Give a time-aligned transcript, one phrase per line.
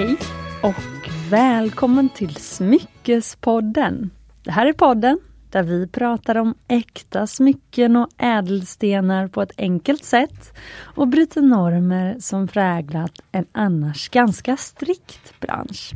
[0.00, 0.16] Hej
[0.62, 4.10] och välkommen till Smyckespodden.
[4.44, 5.18] Det här är podden
[5.50, 12.16] där vi pratar om äkta smycken och ädelstenar på ett enkelt sätt och bryter normer
[12.20, 15.92] som präglat en annars ganska strikt bransch.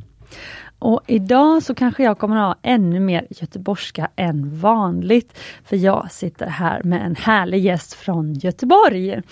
[0.78, 5.38] Och idag så kanske jag kommer ha ännu mer göteborgska än vanligt.
[5.64, 9.22] För jag sitter här med en härlig gäst från Göteborg.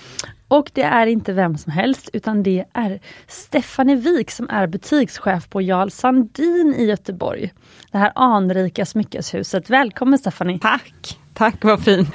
[0.53, 5.49] Och det är inte vem som helst utan det är Stephanie Wik som är butikschef
[5.49, 7.53] på Jarl Sandin i Göteborg.
[7.93, 9.71] Det här anrika smyckeshuset.
[9.71, 10.59] Välkommen Stephanie!
[10.59, 11.19] Tack!
[11.35, 12.09] Tack, vad fint!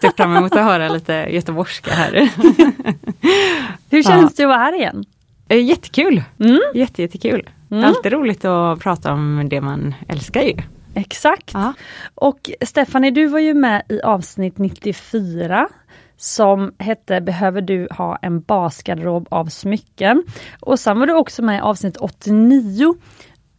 [0.00, 2.12] Ser fram emot att höra lite göteborgska här.
[3.90, 4.36] Hur känns ja.
[4.36, 5.04] det att vara här igen?
[5.48, 6.22] Eh, jättekul!
[6.40, 6.60] Mm.
[6.74, 7.50] Jätte, jättekul!
[7.70, 7.84] Mm.
[7.84, 10.56] Alltid roligt att prata om det man älskar ju.
[10.94, 11.50] Exakt!
[11.54, 11.72] Ja.
[12.14, 15.68] Och Stephanie, du var ju med i avsnitt 94
[16.22, 20.24] som hette Behöver du ha en basgarderob av smycken?
[20.60, 22.94] Och sen var du också med i avsnitt 89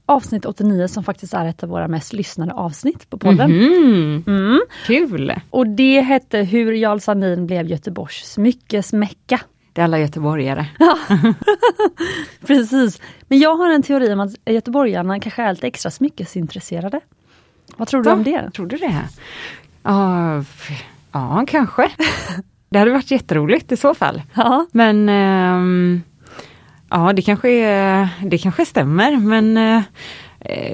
[0.05, 3.51] Avsnitt 89 som faktiskt är ett av våra mest lyssnade avsnitt på podden.
[3.51, 4.23] Mm.
[4.27, 4.61] Mm.
[4.85, 5.33] Kul!
[5.49, 9.39] Och det hette Hur Jarl Sandin blev Göteborgs smyckesmecka.
[9.73, 10.65] Det är alla göteborgare.
[10.79, 10.97] Ja.
[12.47, 13.01] Precis.
[13.27, 16.99] Men jag har en teori om att göteborgarna kanske är lite extra smyckesintresserade.
[17.77, 18.15] Vad tror du Va?
[18.15, 18.51] om det?
[18.51, 19.07] Tror du det?
[19.89, 20.43] Uh,
[21.11, 21.91] ja, kanske.
[22.73, 24.21] Det hade varit jätteroligt i så fall.
[24.33, 24.65] Ja.
[24.71, 26.03] Men um,
[26.89, 27.49] ja, det kanske,
[28.25, 29.81] det kanske stämmer men uh,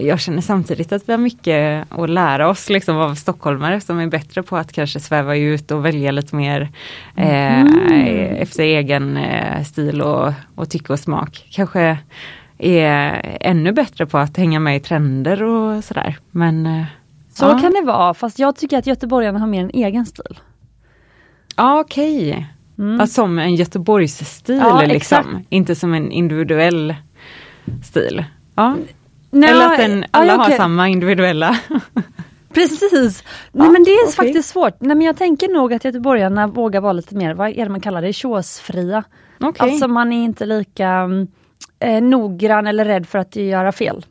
[0.01, 4.07] jag känner samtidigt att vi har mycket att lära oss liksom, av stockholmare som är
[4.07, 6.69] bättre på att kanske sväva ut och välja lite mer
[7.15, 8.35] eh, mm.
[8.35, 11.47] efter egen eh, stil och, och tycke och smak.
[11.51, 11.97] Kanske
[12.57, 16.17] är ännu bättre på att hänga med i trender och sådär.
[16.31, 16.85] Men, eh,
[17.33, 17.59] Så ja.
[17.59, 20.39] kan det vara, fast jag tycker att göteborgarna har mer en egen stil.
[21.59, 22.29] Ja, okej.
[22.29, 22.43] Okay.
[22.77, 23.07] Mm.
[23.07, 26.95] Som en Göteborgsstil ja, liksom, inte som en individuell
[27.83, 28.25] stil.
[28.55, 28.75] Ja.
[29.31, 30.51] No, Eller att den, alla okay.
[30.51, 31.59] har samma individuella.
[32.53, 33.23] Precis!
[33.51, 34.11] Nej ja, men det är okay.
[34.11, 34.81] faktiskt svårt.
[34.81, 37.81] Nej men jag tänker nog att göteborgarna vågar vara lite mer, vad är det man
[37.81, 39.03] kallar det, tjåsfria.
[39.39, 39.69] Okay.
[39.69, 41.09] Alltså man är inte lika
[41.79, 44.05] eh, noggrann eller rädd för att göra fel.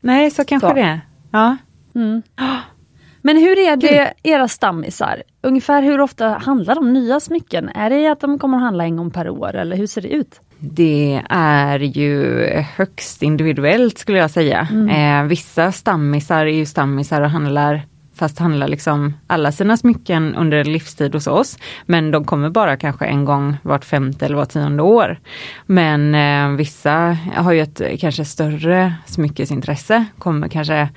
[0.00, 0.74] Nej, så kanske så.
[0.74, 1.00] det är.
[1.30, 1.56] Ja.
[1.94, 2.22] Mm.
[3.22, 5.22] Men hur är det era stammisar?
[5.42, 7.68] Ungefär hur ofta handlar de nya smycken?
[7.68, 10.08] Är det att de kommer att handla en gång per år eller hur ser det
[10.08, 10.40] ut?
[10.58, 12.44] Det är ju
[12.76, 14.68] högst individuellt skulle jag säga.
[14.70, 14.88] Mm.
[15.24, 17.82] Eh, vissa stammisar är ju stammisar och handlar
[18.18, 21.58] fast handlar liksom alla sina smycken under livstid hos oss.
[21.86, 25.18] Men de kommer bara kanske en gång vart femte eller vart tionde år.
[25.66, 30.88] Men eh, vissa har ju ett kanske större smyckesintresse, kommer kanske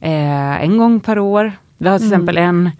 [0.00, 1.52] eh, en gång per år.
[1.82, 2.20] Vi har till mm.
[2.20, 2.70] exempel en,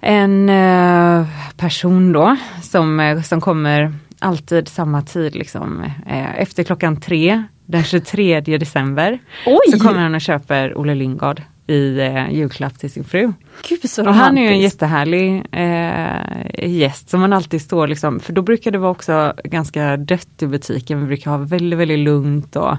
[0.00, 1.26] en eh,
[1.56, 7.84] person då som, eh, som kommer alltid samma tid, liksom, eh, efter klockan tre, den
[7.84, 9.18] 23 december.
[9.46, 9.72] Oj.
[9.72, 13.32] Så kommer han och köper Olle Lingard i eh, julklapp till sin fru.
[13.68, 18.20] Gud, så och han är ju en jättehärlig eh, gäst som man alltid står liksom,
[18.20, 21.98] för då brukar det vara också ganska dött i butiken, vi brukar ha väldigt, väldigt
[21.98, 22.76] lugnt och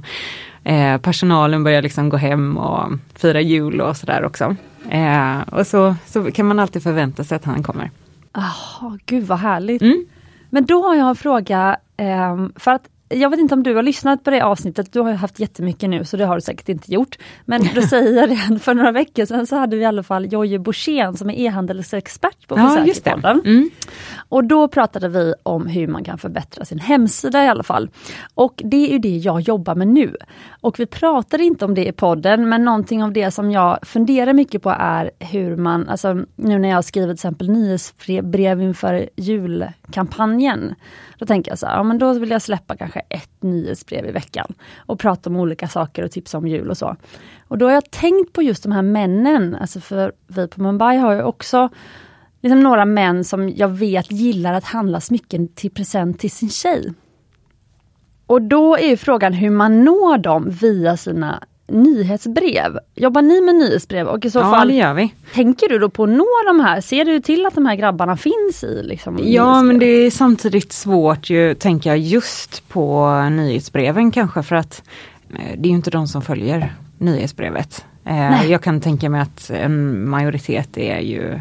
[0.63, 4.55] eh, personalen börjar liksom gå hem och fira jul och sådär också.
[4.89, 7.91] Eh, och så, så kan man alltid förvänta sig att han kommer.
[8.33, 9.81] Oh, Gud vad härligt!
[9.81, 10.05] Mm.
[10.49, 13.83] Men då har jag en fråga, eh, för att jag vet inte om du har
[13.83, 16.93] lyssnat på det avsnittet, du har haft jättemycket nu så det har du säkert inte
[16.93, 17.17] gjort.
[17.45, 20.33] Men då säger jag det, för några veckor sedan så hade vi i alla fall
[20.33, 23.07] Jojje Borssén som är e-handelsexpert på ja, just.
[23.07, 23.69] Mm.
[24.29, 27.89] Och då pratade vi om hur man kan förbättra sin hemsida i alla fall.
[28.35, 30.15] Och det är ju det jag jobbar med nu.
[30.61, 34.33] Och vi pratade inte om det i podden, men någonting av det som jag funderar
[34.33, 40.75] mycket på är hur man, alltså nu när jag skriver till exempel nyhetsbrev inför julkampanjen.
[41.17, 44.11] Då tänker jag så här, ja men då vill jag släppa kanske ett nyhetsbrev i
[44.11, 46.95] veckan och prata om olika saker och tipsa om jul och så.
[47.47, 50.97] Och då har jag tänkt på just de här männen, alltså för vi på Mumbai
[50.97, 51.69] har ju också
[52.41, 56.93] liksom några män som jag vet gillar att handla smycken till present till sin tjej.
[58.25, 62.79] Och då är frågan hur man når dem via sina nyhetsbrev.
[62.95, 64.07] Jobbar ni med nyhetsbrev?
[64.07, 65.13] Och i så ja, fall, det gör vi.
[65.33, 66.81] Tänker du då på att nå de här?
[66.81, 70.71] Ser du till att de här grabbarna finns i liksom, Ja men det är samtidigt
[70.71, 74.83] svårt ju, tänker jag, just på nyhetsbreven kanske för att
[75.29, 77.85] eh, det är inte de som följer nyhetsbrevet.
[78.05, 78.51] Eh, Nej.
[78.51, 81.39] Jag kan tänka mig att en majoritet är ju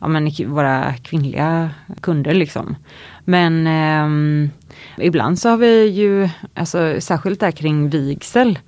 [0.00, 1.70] ja, men, våra kvinnliga
[2.00, 2.76] kunder liksom.
[3.24, 4.50] Men eh,
[5.06, 8.58] ibland så har vi ju, alltså, särskilt där kring vigsel,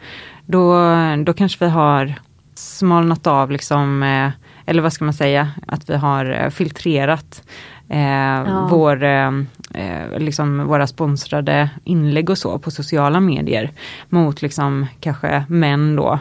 [0.46, 0.78] då,
[1.24, 2.14] då kanske vi har
[2.54, 4.30] smalnat av liksom, eh,
[4.66, 7.42] eller vad ska man säga, att vi har eh, filtrerat
[7.88, 8.68] eh, ja.
[8.70, 9.32] vår, eh,
[9.74, 13.70] eh, liksom våra sponsrade inlägg och så på sociala medier
[14.08, 16.18] mot liksom kanske män då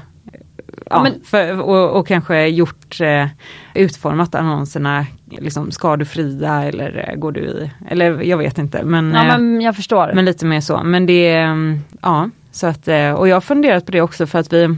[0.90, 2.98] ja, men, för, och, och, kanske gjort,
[3.74, 8.84] utformat annonserna liksom skadefria eller går du i, eller jag vet inte.
[8.84, 10.12] Men, ja, men jag förstår.
[10.16, 10.84] Men lite mer så.
[10.84, 11.48] Men det,
[12.02, 14.78] ja, så att, eh, och jag har funderat på det också för att vi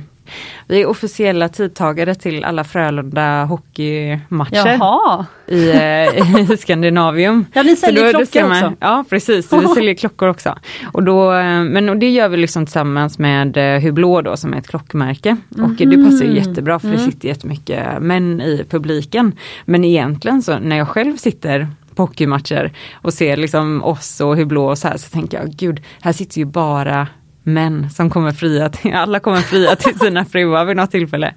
[0.67, 5.25] vi är officiella tidtagare till alla Frölunda hockeymatcher Jaha.
[5.47, 7.45] i, eh, i Skandinavium.
[7.53, 8.75] Ja, ni säljer då, klockor då man, också?
[8.79, 9.53] Ja, precis.
[9.53, 10.55] Vi säljer klockor också.
[10.93, 14.57] Och då, eh, men och det gör vi liksom tillsammans med Hublå då som är
[14.57, 15.37] ett klockmärke.
[15.57, 15.71] Mm.
[15.71, 16.99] Och det passar ju jättebra för mm.
[16.99, 19.35] det sitter jättemycket män i publiken.
[19.65, 24.65] Men egentligen så när jag själv sitter på hockeymatcher och ser liksom oss och Hublå
[24.65, 27.07] och så här så tänker jag, gud, här sitter ju bara
[27.47, 31.33] män som kommer fria till, alla kommer fria till sina fruar vid något tillfälle.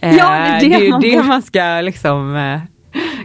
[0.00, 2.60] Ja, det är det, det, är man, det man ska liksom eh,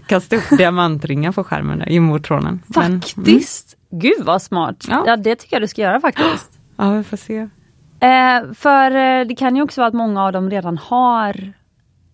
[0.07, 2.63] kasta upp diamantringar på skärmen där, i motortronen.
[2.73, 3.77] Faktiskt!
[3.89, 4.09] Men, mm.
[4.17, 4.85] Gud vad smart!
[4.89, 5.03] Ja.
[5.07, 5.17] ja.
[5.17, 6.51] det tycker jag du ska göra faktiskt.
[6.79, 7.37] Ja, vi får se.
[7.99, 11.53] Eh, för eh, det kan ju också vara att många av dem redan har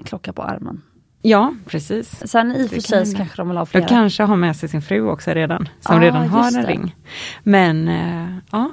[0.05, 0.81] klocka på armen.
[1.21, 2.29] Ja, precis.
[2.29, 3.85] Sen i och för sig kan kanske de vill ha flera.
[3.85, 6.65] De kanske har med sig sin fru också redan, som ah, redan har en det.
[6.65, 6.95] ring.
[7.43, 8.71] Men eh, ja,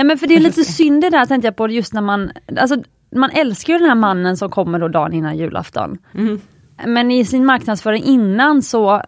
[0.00, 2.30] Nej men för det är lite synd det där tänkte jag på just när man,
[2.56, 2.82] alltså
[3.16, 5.98] man älskar ju den här mannen som kommer då dagen innan julafton.
[6.14, 6.40] Mm.
[6.86, 9.02] Men i sin marknadsföring innan så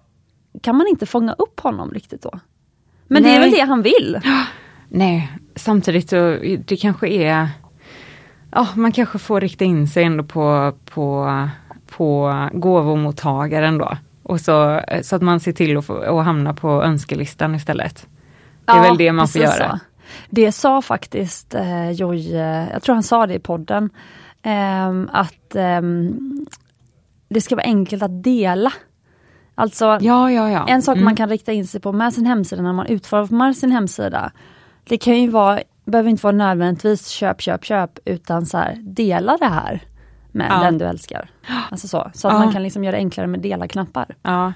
[0.62, 2.30] kan man inte fånga upp honom riktigt då.
[3.06, 3.32] Men Nej.
[3.32, 4.20] det är väl det han vill?
[4.88, 7.48] Nej, samtidigt så det kanske är,
[8.50, 11.30] ja man kanske får rikta in sig ändå på, på,
[11.96, 13.96] på gåvomottagaren då.
[14.22, 18.06] Och så, så att man ser till att, få, att hamna på önskelistan istället.
[18.64, 19.70] Det är ja, väl det man får göra.
[19.70, 19.78] Så.
[20.30, 23.90] Det sa faktiskt eh, Joje, jag tror han sa det i podden,
[24.42, 25.80] eh, att eh,
[27.28, 28.72] det ska vara enkelt att dela.
[29.54, 30.66] Alltså ja, ja, ja.
[30.68, 31.04] en sak mm.
[31.04, 34.32] man kan rikta in sig på med sin hemsida när man utformar sin hemsida.
[34.84, 39.36] Det kan ju vara, behöver inte vara nödvändigtvis köp, köp, köp utan så här, dela
[39.36, 39.82] det här
[40.32, 40.62] med ja.
[40.62, 41.30] den du älskar.
[41.70, 44.14] Alltså så, så att man kan liksom göra det enklare med dela-knappar.
[44.22, 44.52] Ja.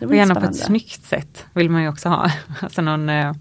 [0.00, 2.30] Och gärna på ett snyggt sätt vill man ju också ha.
[2.60, 3.32] Alltså någon eh,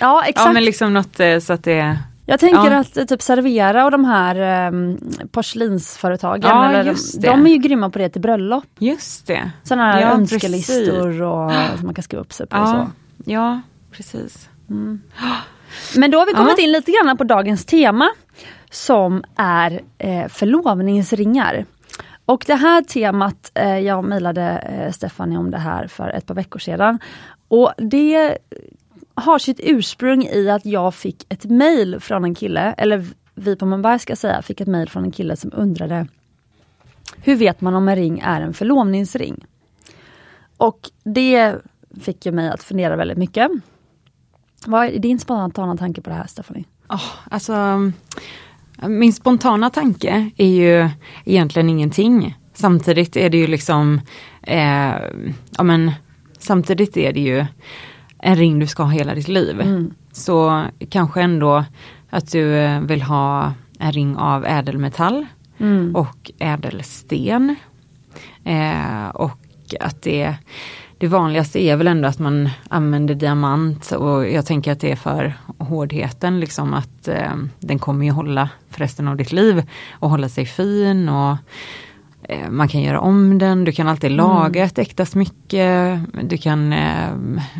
[0.00, 0.46] Ja exakt.
[0.46, 1.98] Ja men liksom något eh, så att det
[2.28, 2.78] jag tänker ja.
[2.78, 4.98] att typ Servera och de här um,
[5.30, 8.64] porslinsföretagen, ja, eller de, de, är ju grymma på det till bröllop.
[8.78, 9.50] Just det.
[9.62, 12.56] Sådana här ja, önskelistor och som man kan skriva upp sig på.
[12.56, 12.92] Ja, och så.
[13.24, 13.60] ja
[13.90, 14.48] precis.
[14.70, 15.00] Mm.
[15.96, 18.08] Men då har vi kommit in lite grann på dagens tema
[18.70, 21.64] som är eh, förlovningsringar.
[22.26, 26.34] Och det här temat, eh, jag mejlade eh, Stephanie om det här för ett par
[26.34, 26.98] veckor sedan.
[27.48, 28.38] Och det
[29.16, 33.66] har sitt ursprung i att jag fick ett mail från en kille, eller vi på
[33.66, 36.06] Mumbai ska säga, fick ett mail från en kille som undrade
[37.22, 39.46] Hur vet man om en ring är en förlovningsring?
[40.56, 41.54] Och det
[42.00, 43.50] fick ju mig att fundera väldigt mycket.
[44.66, 46.64] Vad är din spontana tanke på det här Stephanie?
[46.88, 47.92] Oh, alltså,
[48.86, 50.88] min spontana tanke är ju
[51.24, 52.36] egentligen ingenting.
[52.54, 54.00] Samtidigt är det ju liksom,
[54.42, 54.94] eh,
[55.50, 55.92] ja men
[56.38, 57.46] samtidigt är det ju
[58.18, 59.60] en ring du ska ha hela ditt liv.
[59.60, 59.94] Mm.
[60.12, 61.64] Så kanske ändå
[62.10, 65.26] att du eh, vill ha en ring av ädelmetall
[65.58, 65.96] mm.
[65.96, 67.56] och ädelsten.
[68.44, 69.38] Eh, och
[69.80, 70.34] att det,
[70.98, 74.96] det vanligaste är väl ändå att man använder diamant och jag tänker att det är
[74.96, 79.62] för hårdheten liksom att eh, den kommer ju hålla för resten av ditt liv
[79.92, 81.36] och hålla sig fin och
[82.50, 84.16] man kan göra om den, du kan alltid mm.
[84.16, 87.08] laga ett äkta smycke, du kan eh,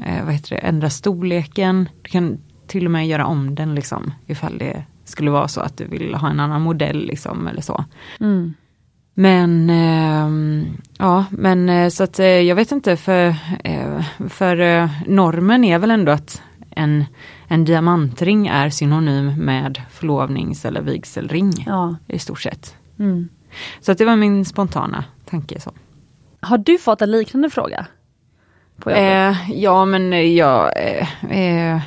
[0.06, 4.12] eh, vad heter det, ändra storleken, du kan till och med göra om den liksom
[4.26, 7.84] ifall det skulle vara så att du vill ha en annan modell liksom eller så.
[8.20, 8.54] Mm.
[9.14, 10.66] Men eh,
[10.98, 13.26] ja, men eh, så att jag vet inte för,
[13.64, 17.04] eh, för normen är väl ändå att en,
[17.48, 21.96] en diamantring är synonym med förlovnings eller vigselring ja.
[22.06, 22.74] i stort sett.
[22.98, 23.28] Mm.
[23.80, 25.60] Så det var min spontana tanke.
[25.60, 25.72] Så.
[26.40, 27.86] Har du fått en liknande fråga?
[28.86, 31.80] Eh, ja men jag, eh, eh,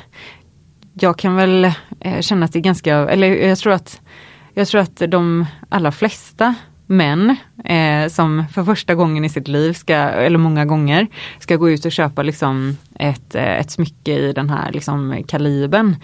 [0.94, 1.64] jag kan väl
[2.00, 4.00] eh, känna att det är ganska, eller jag tror att,
[4.54, 6.54] jag tror att de allra flesta
[6.86, 11.06] män eh, som för första gången i sitt liv, ska, eller många gånger,
[11.38, 15.96] ska gå ut och köpa liksom ett, eh, ett smycke i den här liksom kalibern,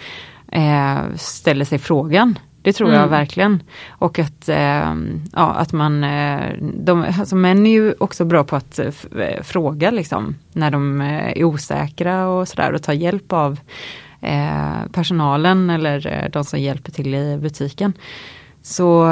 [1.16, 3.10] ställer sig frågan, det tror jag mm.
[3.10, 3.62] verkligen.
[3.88, 4.94] Och att, eh,
[5.32, 9.90] ja, att man, eh, de, alltså män är ju också bra på att eh, fråga
[9.90, 13.60] liksom, när de eh, är osäkra och sådär och ta hjälp av
[14.20, 17.92] eh, personalen eller eh, de som hjälper till i butiken.
[18.62, 19.08] Så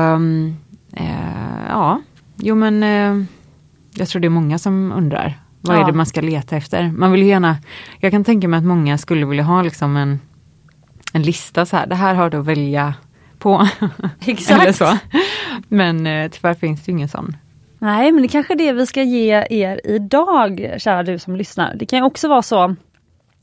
[1.68, 2.00] ja,
[2.36, 3.26] jo men eh,
[3.94, 5.40] jag tror det är många som undrar.
[5.60, 5.82] Vad Ja.
[5.82, 6.92] är det man ska leta efter?
[6.92, 7.56] Man vill gärna,
[8.00, 10.20] jag kan tänka mig att många skulle vilja ha liksom en,
[11.12, 12.94] en lista så här, det här har du att välja
[13.44, 13.68] på.
[14.26, 14.62] Exakt.
[14.62, 14.98] Eller så.
[15.68, 17.36] Men eh, tyvärr finns det ingen sån.
[17.78, 21.74] Nej, men det kanske är det vi ska ge er idag, kära du som lyssnar.
[21.74, 22.76] Det kan ju också vara så,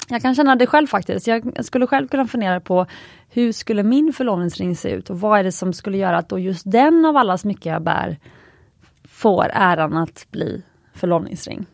[0.10, 2.86] jag kan känna det själv faktiskt, jag skulle själv kunna fundera på
[3.30, 6.40] hur skulle min förlovningsring se ut och vad är det som skulle göra att då
[6.40, 8.18] just den av alla smycken jag bär
[9.04, 10.62] får äran att bli
[10.94, 11.66] förlovningsring.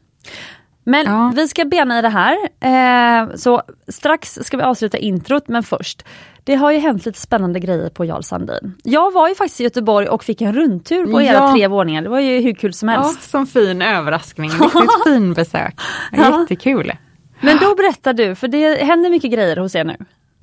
[0.90, 1.32] Men Ja.
[1.36, 6.06] vi ska bena i det här, eh, så strax ska vi avsluta introt men först
[6.44, 8.74] det har ju hänt lite spännande grejer på Jarl Sandin.
[8.84, 11.52] Jag var ju faktiskt i Göteborg och fick en rundtur på era Ja.
[11.54, 12.02] tre våningar.
[12.02, 13.30] Det var ju hur kul som Ja, helst.
[13.30, 15.76] som fin överraskning, riktigt fin besök.
[16.12, 16.40] Ja.
[16.42, 16.94] Jättekul.
[17.42, 19.96] Men då berättar du, för det händer mycket grejer hos er nu.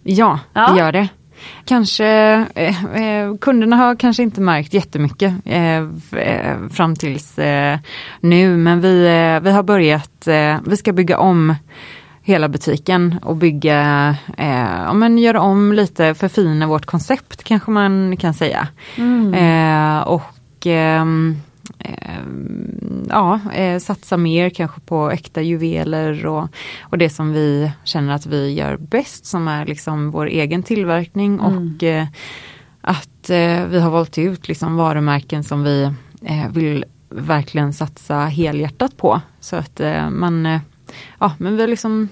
[0.03, 0.71] Ja, Ja.
[0.73, 1.09] det gör det.
[1.65, 2.07] Kanske,
[2.55, 5.79] eh, eh, kunderna har kanske inte märkt jättemycket eh,
[6.23, 7.79] eh, fram tills eh,
[8.21, 10.29] nu, men vi, eh, vi har börjat,
[10.67, 11.55] vi ska bygga om
[12.23, 18.17] hela butiken och bygga, eh, ja men göra om lite, förfina vårt koncept kanske man
[18.17, 18.69] kan säga.
[19.35, 21.37] Eh, och ehm,
[23.09, 26.49] ja, eh, satsa mer kanske på äkta juveler och,
[26.81, 31.41] och det som vi känner att vi gör bäst som är liksom vår egen tillverkning
[31.41, 32.07] och eh,
[32.81, 35.93] att eh, vi har valt ut liksom varumärken som vi
[36.51, 39.21] vill verkligen satsa helhjärtat på.
[39.41, 39.81] Så att
[40.11, 40.61] man,
[41.19, 42.09] ja men vi har liksom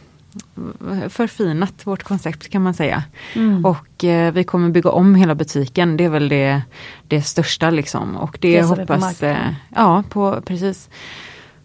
[1.08, 3.02] förfinat vårt koncept kan man säga.
[3.34, 3.64] Mm.
[3.64, 6.62] Och eh, vi kommer bygga om hela butiken, det är väl det,
[7.08, 8.16] det största liksom.
[8.16, 9.36] Och det, Det på hoppas, marknaden.
[9.36, 10.88] eh, ja på, precis.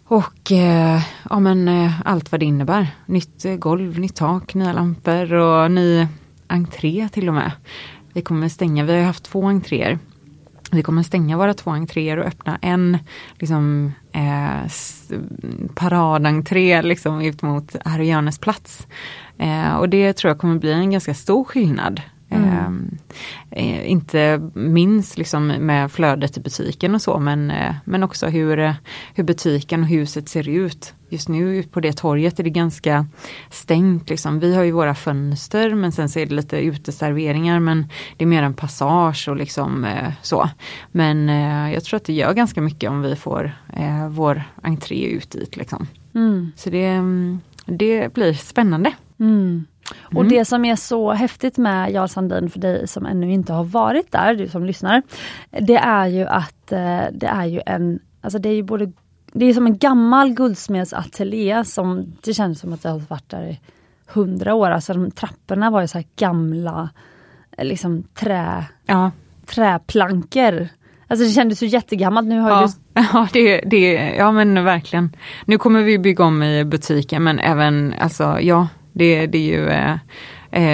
[0.04, 2.86] Och eh, ja men eh, allt vad det innebär.
[3.06, 6.06] Nytt eh, golv, nytt tak, nya lampor och ny
[6.46, 7.52] entré till och med.
[8.12, 9.98] Vi kommer stänga, vi har haft två entréer.
[10.72, 12.98] Vi kommer stänga våra två entréer och öppna en
[13.38, 14.70] liksom, eh,
[15.74, 18.86] paradentré liksom, ut mot Herrjönes plats.
[19.38, 22.02] Eh, och det tror jag kommer bli en ganska stor skillnad.
[22.30, 22.68] Eh,
[23.50, 28.58] eh, inte minst liksom med flödet i butiken och så men, eh, men också hur,
[28.58, 28.74] eh,
[29.14, 30.94] hur butiken och huset ser ut.
[31.10, 33.06] Just nu på det torget är det ganska
[33.50, 34.10] stängt.
[34.10, 34.40] Liksom.
[34.40, 38.26] Vi har ju våra fönster men sen så är det lite uteserveringar men det är
[38.26, 40.50] mer en passage och liksom eh, så.
[40.92, 45.04] Men eh, jag tror att det gör ganska mycket om vi får eh, vår entré
[45.04, 45.56] ut dit.
[45.56, 45.86] Liksom.
[46.14, 46.52] Mm.
[46.56, 48.92] Så det, mm, det blir spännande.
[49.20, 49.64] Mm.
[50.14, 53.64] Och det som är så häftigt med Jarl Sandin för dig som ännu inte har
[53.64, 55.02] varit där, du som lyssnar,
[55.50, 58.92] det är ju att eh, det är ju en, alltså det är ju både
[59.32, 63.42] det är som en gammal guldsmedsateljé som det känns som att det har varit där
[63.42, 63.60] i
[64.06, 64.70] hundra år.
[64.70, 66.90] Alltså de trapporna var ju så här gamla
[67.58, 69.10] eh, liksom trä, Ja,
[69.46, 70.68] träplankor.
[71.06, 72.28] Alltså det kändes ju jättegammalt.
[72.28, 75.16] Nu har Ja, du ja, det, det, ja men verkligen.
[75.44, 78.68] Nu kommer vi bygga om i butiken men även, alltså ja,
[78.98, 79.96] det, det är ju eh,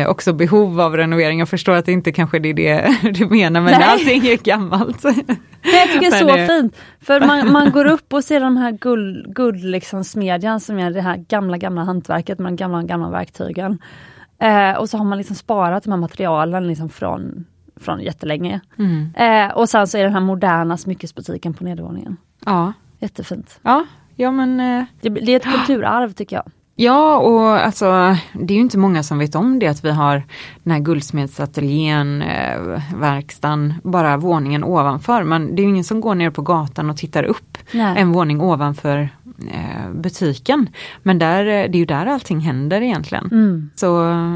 [0.01, 1.39] eh, också behov av renovering.
[1.39, 3.83] Jag förstår att det inte kanske det är det du menar men Nej.
[3.83, 5.05] allting är gammalt.
[5.65, 6.77] Jag tycker det är så det- fint.
[7.01, 10.91] För man, man går upp och ser de här guld, guld liksom smedjan som är
[10.91, 13.79] det här gamla gamla hantverket med de gamla gamla verktygen.
[14.39, 17.45] Eh, och så har man liksom sparat de här materialen liksom från,
[17.77, 18.61] från jättelänge.
[18.79, 19.15] Mm.
[19.17, 22.17] Eh, och sen så är den här moderna smyckesbutiken på nedervåningen.
[22.47, 23.59] Ja, Jättefint.
[23.63, 23.85] ja,
[24.17, 26.51] ja men eh, Det, det är ett kulturarv tycker jag.
[26.77, 30.23] Ja, och alltså det är ju inte många som vet om det att vi har
[30.63, 35.23] den här guldsmedsateljén, eh, verkstaden, bara våningen ovanför.
[35.23, 37.95] Men det är ingen som går ner på gatan och tittar upp Nej.
[37.99, 39.09] en våning ovanför
[39.53, 40.69] eh, butiken.
[41.03, 43.29] Men där, eh, det är ju där allting händer egentligen.
[43.33, 43.71] Mm.
[43.75, 43.91] Så,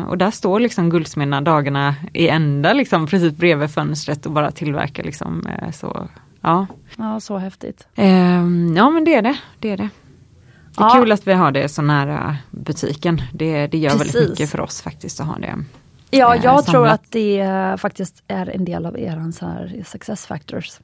[0.08, 5.02] och där står liksom guldsmederna dagarna i ända liksom precis bredvid fönstret och bara tillverkar
[5.02, 6.08] liksom eh, så.
[6.40, 6.66] Ja.
[6.96, 7.86] Ja, så häftigt.
[7.94, 9.88] Ehm, ja men det är det, det är det.
[10.78, 11.00] Det är Ja.
[11.00, 13.22] kul att vi har det så nära butiken.
[13.32, 14.14] Det, det gör Precis.
[14.14, 15.54] väldigt mycket för oss faktiskt att ha det.
[16.10, 16.92] Ja, Eh, jag tror samlat.
[16.92, 18.96] att det eh, faktiskt är en del av
[19.32, 20.80] så här success factors.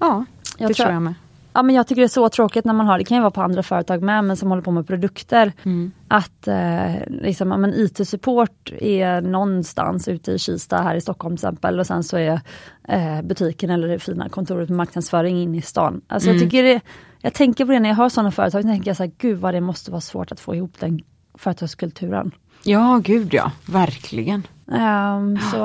[0.00, 0.24] Ja,
[0.58, 1.14] Jag det tror- tror jag med.
[1.58, 3.30] Ja, men jag tycker det är så tråkigt när man har, det kan ju vara
[3.30, 5.52] på andra företag med, men som håller på med produkter.
[5.62, 5.92] Mm.
[6.08, 11.46] Att eh, liksom, ja, men IT-support är någonstans ute i Kista här i Stockholm till
[11.46, 12.40] exempel och sen så är
[12.88, 16.00] eh, butiken eller det fina kontoret med marknadsföring inne i stan.
[16.06, 16.36] Alltså Mm.
[16.36, 16.80] jag, tycker det,
[17.20, 19.38] jag tänker på det när jag hör sådana företag, så tänker jag så här, gud
[19.38, 21.00] vad det måste vara svårt att få ihop den
[21.34, 22.30] företagskulturen.
[22.62, 24.46] Ja, gud ja, verkligen.
[24.72, 25.56] Ehm, så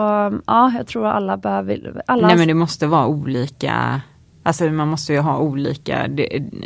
[0.48, 4.02] ja, jag tror alla behöver, alla Nej men det måste vara olika,
[4.44, 6.10] alltså man måste ju ha olika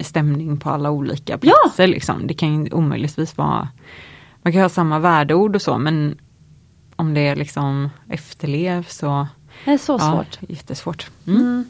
[0.02, 2.28] stämning på alla olika platser liksom.
[2.28, 3.68] Det kan ju omöjligtvis vara,
[4.42, 6.18] man kan ha samma värdeord och så men
[6.96, 9.28] om det liksom efterlevs så,
[9.66, 10.50] det är så ja, svårt.
[10.50, 11.12] jättesvårt.
[11.28, 11.42] Mm.
[11.42, 11.66] Mm.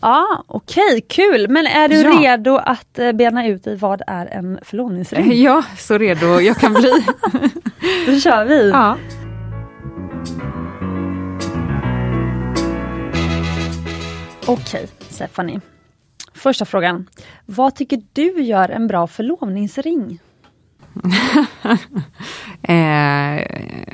[0.00, 1.48] Ja, okej, okay, kul.
[1.50, 2.10] Men är du ja.
[2.20, 5.32] redo att eh, bena ut i vad är en förlovningsring?
[5.42, 6.92] Ja, så redo jag kan bli.
[8.06, 8.70] Då kör vi!
[8.70, 8.96] Ja.
[14.46, 15.60] Okej, Stephanie.
[16.34, 17.08] Första frågan.
[17.46, 20.18] Vad tycker du gör en bra förlovningsring?
[22.62, 23.38] eh,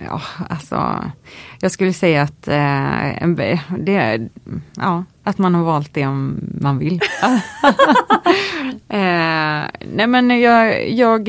[0.05, 1.05] ja, alltså,
[1.61, 4.29] jag skulle säga att, eh, det,
[4.77, 6.95] ja, att man har valt det om man vill.
[8.89, 9.63] eh,
[9.93, 11.29] nej men jag, jag,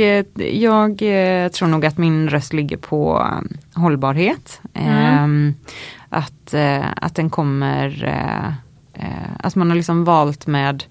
[0.53, 3.29] jag eh, tror nog att min röst ligger på
[3.75, 4.61] hållbarhet.
[4.73, 5.53] Mm.
[6.09, 8.07] att, eh, att den kommer,
[8.95, 10.83] eh, att man har liksom valt med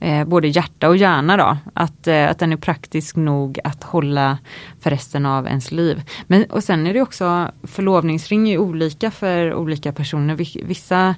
[0.00, 1.56] eh, både hjärta och hjärna då.
[1.74, 4.38] Att, eh, att den är praktisk nog att hålla
[4.80, 6.02] för resten av ens liv.
[6.26, 10.34] Men, och sen är det också, förlovningsring är olika för olika personer.
[10.64, 11.14] Vissa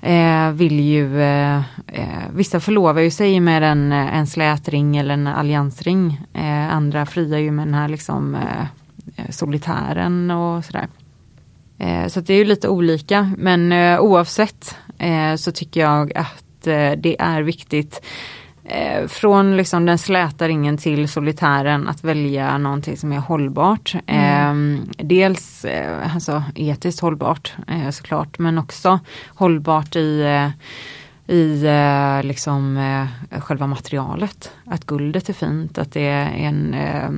[0.00, 1.56] eh, vill ju, eh,
[1.86, 6.20] eh, vissa förlovar ju sig med en, en slätring eller en alliansring.
[6.32, 8.60] Eh, andra friar ju med den här liksom eh,
[9.16, 10.88] eh, solitären och sådär.
[11.78, 14.76] Eh, så det är ju lite olika men oavsett
[15.36, 18.06] så tycker jag att Eh, det är viktigt
[18.64, 23.94] eh, från liksom den släta ringen till solitären att välja någonting som är hållbart.
[24.06, 24.74] Mm.
[24.74, 30.50] Eh, dels eh, alltså etiskt hållbart eh, såklart men också hållbart i eh,
[31.30, 34.52] i eh, liksom eh, själva materialet.
[34.64, 37.10] Att guldet är fint, att det är en, eh,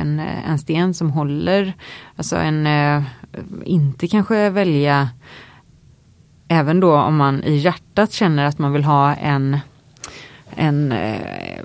[0.00, 1.72] en, en sten som håller.
[2.16, 2.68] Alltså en,
[3.64, 5.08] inte kanske välja
[6.48, 9.58] även då om man i hjärtat känner att man vill ha en,
[10.56, 11.60] en eh,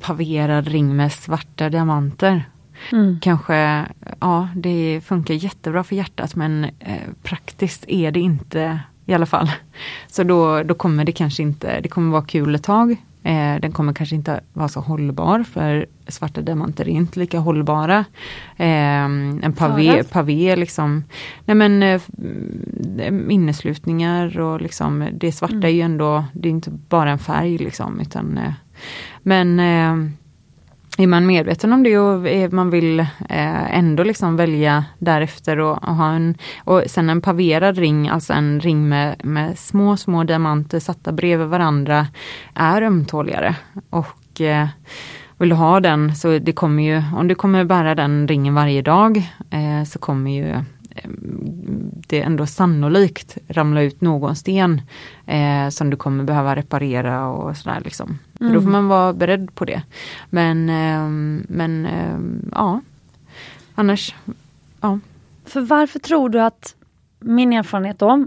[0.00, 2.44] paverad ring med svarta diamanter.
[2.92, 3.20] Mm.
[3.22, 3.86] Kanske,
[4.20, 9.50] ja det funkar jättebra för hjärtat men eh, praktiskt är det inte i alla fall.
[10.08, 13.72] Så då, då kommer det kanske inte, det kommer vara kul ett tag Eh, den
[13.72, 18.04] kommer kanske inte vara så hållbar för svarta diamanter är inte lika hållbara.
[18.56, 21.04] Eh, en pavé, pavé liksom,
[21.44, 22.00] nej men eh,
[23.34, 25.64] inneslutningar och liksom det svarta mm.
[25.64, 28.52] är ju ändå, det är inte bara en färg liksom utan eh,
[29.22, 30.10] men eh,
[31.02, 35.94] är man medveten om det och man vill eh, ändå liksom välja därefter och, och,
[35.94, 36.34] ha en,
[36.64, 41.46] och sen en paverad ring, alltså en ring med, med små, små diamanter satta bredvid
[41.48, 42.06] varandra,
[42.54, 43.56] är ömtåligare.
[43.90, 44.68] Och eh,
[45.38, 48.82] vill du ha den så det kommer ju, om du kommer bära den ringen varje
[48.82, 49.16] dag
[49.50, 50.64] eh, så kommer ju
[52.08, 54.82] det ändå sannolikt ramla ut någon sten
[55.26, 58.18] eh, som du kommer behöva reparera och sådär liksom.
[58.40, 58.52] Mm.
[58.52, 59.82] Då får man vara beredd på det.
[60.30, 61.08] Men, eh,
[61.48, 62.18] men eh,
[62.52, 62.80] ja,
[63.74, 64.14] annars,
[64.80, 64.98] ja.
[65.44, 66.74] För varför tror du att,
[67.20, 68.26] min erfarenhet då,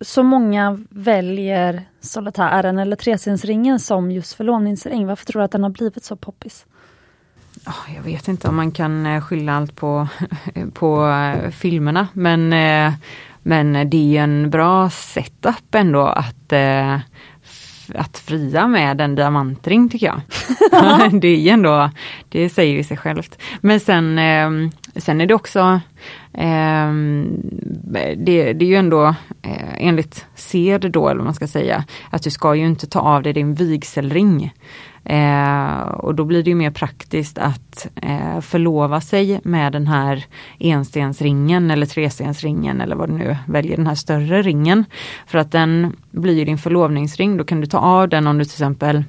[0.00, 5.06] så många väljer solitären eller trestensringen som just förlovningsring?
[5.06, 6.66] Varför tror du att den har blivit så poppis?
[7.96, 10.08] Jag vet inte om man kan eh, skylla allt på,
[10.74, 12.92] på eh, filmerna men, eh,
[13.42, 16.52] men det är en bra setup ändå att
[17.94, 20.20] att fria med en diamantring tycker jag.
[21.20, 21.90] det är ändå,
[22.28, 23.38] det säger ju sig självt.
[23.60, 24.20] Men sen,
[24.96, 25.80] sen är det också,
[28.16, 29.14] det, det är ju ändå
[29.76, 33.22] enligt sed då, eller vad man ska säga, att du ska ju inte ta av
[33.22, 34.52] dig din vigselring.
[35.08, 40.24] Eh, och då blir det ju mer praktiskt att eh, förlova sig med den här
[40.58, 44.84] enstensringen eller trestensringen eller vad du nu väljer, den här större ringen.
[45.26, 48.54] För att den blir din förlovningsring, då kan du ta av den om du till
[48.54, 49.04] exempel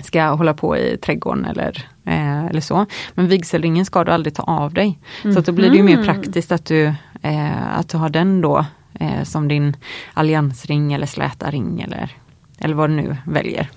[0.00, 2.86] ska hålla på i trädgården eller, eh, eller så.
[3.14, 4.98] Men vigselringen ska du aldrig ta av dig.
[5.22, 5.34] Mm.
[5.34, 6.04] Så då blir det ju mer mhm.
[6.04, 8.64] praktiskt att du, eh, att du har den då
[9.00, 9.76] eh, som din
[10.14, 12.10] alliansring eller släta ring eller,
[12.58, 13.68] eller vad du nu väljer.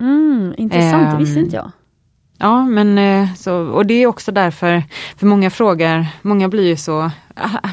[0.00, 1.70] Mm, intressant, det visste inte jag.
[2.38, 4.82] Ja, men eh, så, och det är också därför,
[5.16, 7.10] för många frågar, många blir ju så,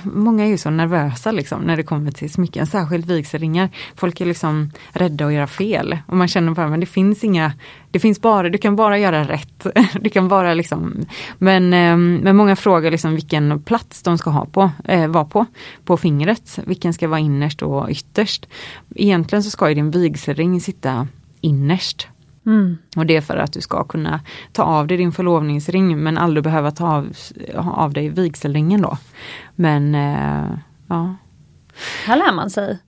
[0.03, 3.69] många är ju så nervösa liksom när det kommer till smycken, särskilt vigselringar.
[3.95, 7.53] Folk är liksom rädda att göra fel och man känner bara, men det finns inga,
[7.91, 9.67] det finns bara, du kan bara göra rätt.
[10.01, 11.05] du kan bara liksom,
[11.37, 15.45] men, ehm, men många frågar liksom vilken plats de ska ha på, äh, vara på,
[15.85, 16.59] på fingret.
[16.65, 18.47] Vilken ska vara innerst och ytterst.
[18.95, 21.07] Egentligen så ska ju din vigselring sitta
[21.41, 22.07] innerst
[22.45, 22.77] Mm.
[22.95, 26.43] Och det är för att du ska kunna ta av dig din förlovningsring men aldrig
[26.43, 27.15] behöva ta av,
[27.55, 28.97] av dig vigselringen då.
[29.55, 31.15] Men eh, ja.
[32.05, 32.79] Här lär man sig.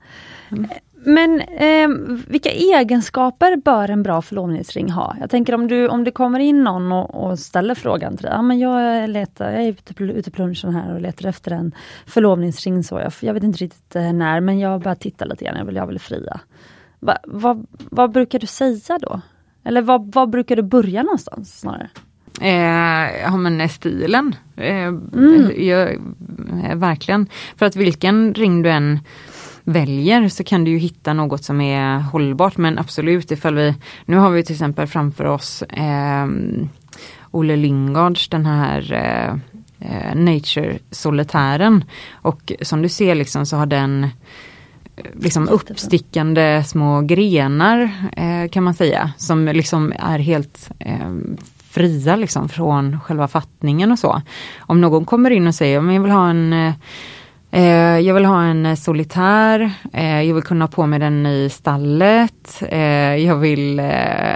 [0.51, 0.69] Mm.
[1.05, 1.87] Men eh,
[2.27, 5.15] vilka egenskaper bör en bra förlovningsring ha?
[5.19, 8.33] Jag tänker om du om det kommer in någon och, och ställer frågan till dig.
[8.35, 11.75] Ja, men jag, letar, jag är ute, ute på lunchen här och letar efter en
[12.05, 12.83] förlovningsring.
[12.83, 15.65] Så jag, jag vet inte riktigt eh, när men jag bara tittar lite grann, jag
[15.65, 16.39] vill, jag vill fria.
[17.03, 19.21] Va, vad, vad brukar du säga då?
[19.65, 21.89] Eller vad, vad brukar du börja någonstans snarare?
[22.41, 24.35] Eh, ja men stilen.
[24.55, 25.51] Eh, mm.
[25.57, 25.93] jag,
[26.63, 27.27] eh, verkligen.
[27.55, 28.99] För att vilken ring du än
[29.63, 34.17] väljer så kan du ju hitta något som är hållbart men absolut ifall vi, nu
[34.17, 36.27] har vi till exempel framför oss eh,
[37.31, 39.33] Olle Lyngards den här eh,
[39.89, 44.07] eh, Nature Solitären och som du ser liksom så har den
[45.13, 51.11] liksom uppstickande små grenar eh, kan man säga som liksom är helt eh,
[51.69, 54.21] fria liksom från själva fattningen och så.
[54.59, 58.43] Om någon kommer in och säger om jag vill ha en eh, jag vill ha
[58.43, 59.71] en solitär,
[60.27, 62.63] jag vill kunna ha på mig den i stallet,
[63.19, 63.79] jag vill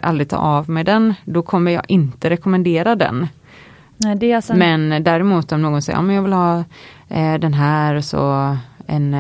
[0.02, 1.14] aldrig ta av mig den.
[1.26, 3.28] Då kommer jag inte rekommendera den.
[3.98, 4.60] Nej, alltså en...
[4.60, 6.64] Men däremot om någon säger, ja, men jag vill ha
[7.40, 9.16] den här och så en,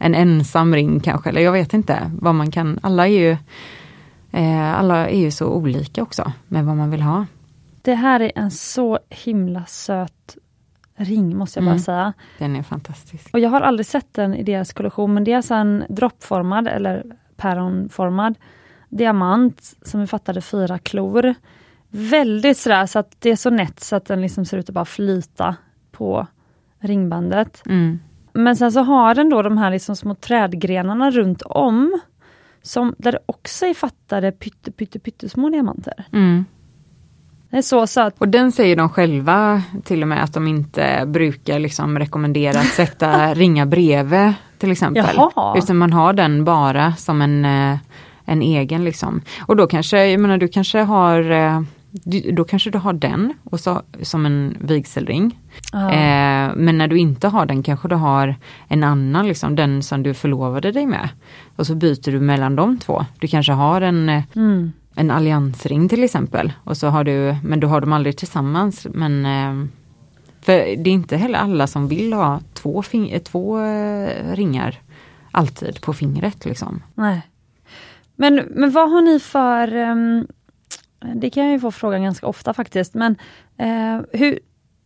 [0.00, 3.36] en ensam ring kanske, eller jag vet inte vad man kan, alla är ju
[4.74, 7.26] alla är ju så olika också med vad man vill ha.
[7.82, 10.36] Det här är en så himla söt
[10.96, 11.82] ring måste jag bara mm.
[11.82, 12.12] säga.
[12.38, 13.28] Den är fantastisk.
[13.32, 16.68] Och jag har aldrig sett den i deras kollektion men det är alltså en droppformad
[16.68, 17.04] eller
[17.36, 18.34] päronformad
[18.88, 21.34] diamant som vi fattade fyra klor.
[21.88, 24.74] Väldigt sådär så att det är så nätt så att den liksom ser ut att
[24.74, 25.56] bara flyta
[25.92, 26.26] på
[26.78, 27.62] ringbandet.
[27.66, 28.00] Mm.
[28.32, 32.00] Men sen så har den då de här liksom små trädgrenarna runt om
[32.62, 36.04] som, där det också är fattade pytte, pytte, pyttesmå diamanter.
[36.12, 36.44] Mm.
[37.50, 38.14] Det är så söt.
[38.18, 42.66] Och den säger de själva till och med att de inte brukar liksom rekommendera att
[42.66, 45.04] sätta ringa bredvid till exempel.
[45.16, 45.58] Jaha.
[45.58, 47.78] Utan man har den bara som en, eh,
[48.24, 49.22] en egen liksom.
[49.46, 51.62] Och då kanske, jag menar du kanske har eh,
[52.32, 55.38] då kanske du har den och så, som en vigselring.
[55.72, 58.36] Eh, men när du inte har den kanske du har
[58.68, 61.08] en annan, liksom, den som du förlovade dig med.
[61.56, 63.04] Och så byter du mellan de två.
[63.18, 66.52] Du kanske har en, eh, mm en alliansring till exempel.
[66.64, 68.86] Och så har du, men du har dem aldrig tillsammans.
[68.90, 69.68] Men eh,
[70.40, 72.82] för det är inte heller alla som vill ha två,
[73.24, 74.80] två eh, ringar
[75.30, 76.44] alltid på fingret.
[76.44, 76.82] Liksom.
[76.94, 77.22] Nej.
[78.16, 80.26] Men, men vad har ni för, um,
[81.14, 83.16] det kan jag ju få frågan ganska ofta faktiskt, men
[83.62, 84.38] uh, hur,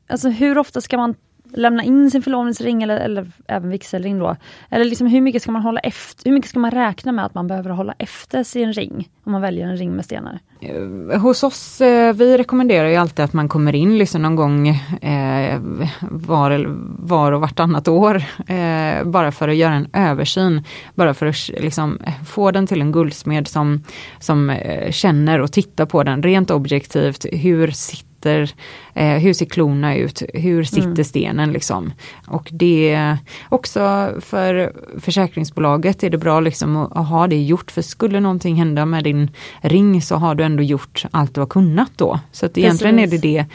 [0.06, 1.14] alltså hur ofta ska man
[1.56, 4.36] lämna in sin förlovningsring eller, eller även vigselring då.
[4.70, 7.34] Eller liksom hur mycket ska man hålla efter, hur mycket ska man räkna med att
[7.34, 9.08] man behöver hålla efter sin ring?
[9.24, 10.38] Om man väljer en ring med stenar.
[10.60, 14.68] Eh, hos oss, eh, vi rekommenderar ju alltid att man kommer in liksom någon gång
[15.02, 15.60] eh,
[16.00, 16.66] var,
[17.06, 18.22] var och vartannat år.
[18.46, 20.62] Eh, bara för att göra en översyn.
[20.94, 23.82] Bara för att liksom, få den till en guldsmed som,
[24.20, 27.26] som eh, känner och tittar på den rent objektivt.
[27.32, 28.54] Hur sitter sitter,
[28.94, 31.04] eh, hur ser klorna ut, hur sitter mm.
[31.04, 31.92] stenen liksom.
[32.26, 33.16] Och det
[33.48, 38.86] också för försäkringsbolaget är det bra liksom att, ha det gjort, för skulle någonting hända
[38.86, 42.20] med din ring så har du ändå gjort allt du har kunnat då.
[42.32, 43.46] Så att egentligen är det det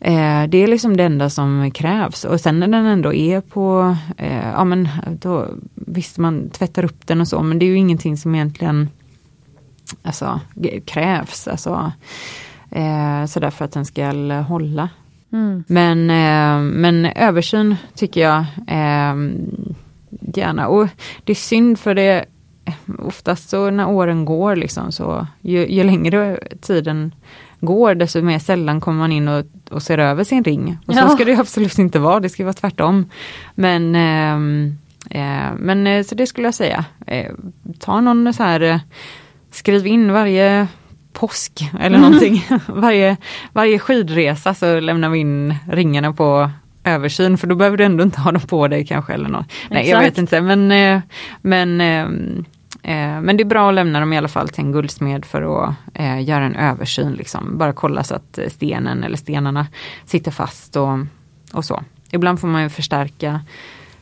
[0.00, 3.96] Eh, det är liksom det enda som krävs och sen när den ändå är på,
[4.16, 4.88] eh, ja men
[5.20, 8.88] då, visst man tvättar upp den och så men det är ju ingenting som egentligen
[10.02, 10.40] alltså,
[10.84, 11.48] krävs.
[11.48, 11.92] Alltså,
[12.70, 14.10] Eh, så därför att den ska
[14.48, 14.88] hålla.
[15.32, 15.64] Mm.
[15.66, 19.16] Men, eh, men översyn tycker jag eh,
[20.34, 20.68] gärna.
[20.68, 20.88] Och
[21.24, 22.24] det är synd för det
[22.98, 27.14] oftast så när åren går liksom så ju, ju längre tiden
[27.60, 30.78] går desto mer sällan kommer man in och, och ser över sin ring.
[30.86, 31.02] Och ja.
[31.02, 33.10] så ska det absolut inte vara, det ska vara tvärtom.
[33.54, 34.78] Men, ehm,
[35.10, 36.84] eh, men eh, så det skulle jag säga.
[37.06, 37.32] Eh,
[37.78, 38.80] ta någon så här,
[39.50, 40.68] skriv in varje
[41.18, 42.46] påsk eller någonting.
[42.66, 43.16] varje,
[43.52, 46.50] varje skidresa så lämnar vi in ringarna på
[46.86, 49.12] översyn för då behöver du ändå inte ha dem på dig kanske.
[49.12, 49.46] eller något.
[49.70, 49.88] Nej Exakt.
[49.88, 51.00] jag vet inte men, eh,
[51.42, 52.04] men, eh,
[52.92, 55.64] eh, men det är bra att lämna dem i alla fall till en guldsmed för
[55.64, 55.74] att
[56.26, 57.12] göra en översyn.
[57.12, 57.58] Liksom.
[57.58, 59.66] Bara kolla så att stenen eller stenarna
[60.04, 60.98] sitter fast och,
[61.52, 61.82] och så.
[62.10, 63.40] Ibland får man ju förstärka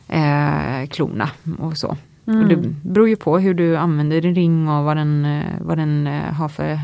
[0.07, 1.97] eh, klorna och så.
[2.27, 2.41] Mm.
[2.41, 2.55] Och det
[2.89, 6.79] beror ju på hur du använder din ring och vad den, vad den har för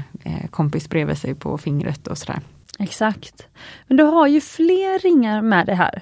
[0.49, 2.39] kompis bredvid sig på fingret och sådär.
[2.79, 3.47] Exakt.
[3.87, 6.01] Men du har ju fler ringar med det här.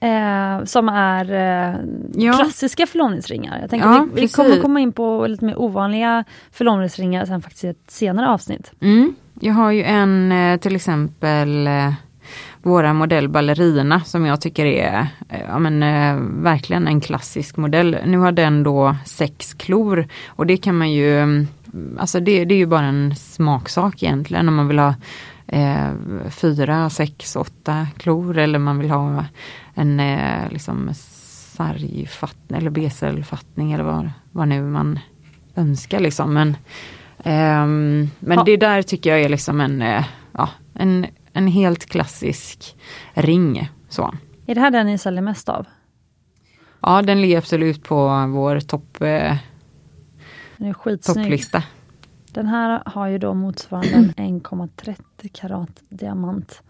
[0.00, 1.80] Eh, som är eh,
[2.14, 2.32] ja.
[2.32, 3.60] klassiska förlovningsringar.
[3.60, 7.64] Jag tänker ja, vi, vi kommer komma in på lite mer ovanliga förlovningsringar sen faktiskt
[7.64, 8.72] i ett senare avsnitt.
[8.80, 9.14] Mm.
[9.40, 11.68] Jag har ju en till exempel
[12.66, 17.96] våra modell Ballerina som jag tycker är eh, ja, men, eh, verkligen en klassisk modell.
[18.06, 21.48] Nu har den då sex klor och det kan man ju, mm,
[21.98, 24.94] alltså det, det är ju bara en smaksak egentligen om man vill ha
[25.46, 25.90] eh,
[26.30, 29.24] fyra, sex, åtta klor eller man vill ha
[29.74, 30.90] en eh, liksom
[31.56, 34.98] sargfattning eller beselfattning eller vad, vad nu man
[35.54, 36.34] önska liksom.
[36.34, 36.56] Men,
[37.24, 38.44] ehm, men Ja.
[38.44, 42.76] det där tycker jag är liksom en, eh, ja, en, en helt klassisk
[43.14, 43.70] ring.
[43.88, 44.14] Så.
[44.46, 45.66] Är det här den ni säljer mest av?
[46.82, 49.36] Ja, den ligger absolut på vår topp, eh,
[50.58, 51.24] Den är skitsnygg.
[51.24, 51.62] topplista.
[52.32, 54.96] Den här har ju då motsvarande en 1,30
[55.32, 56.62] karat diamant.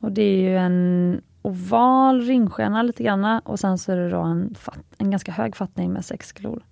[0.00, 4.20] Och det är ju en oval ringstjärna lite grann och sen så är det då
[4.20, 6.62] en, fatt, en ganska hög fattning med sex klor.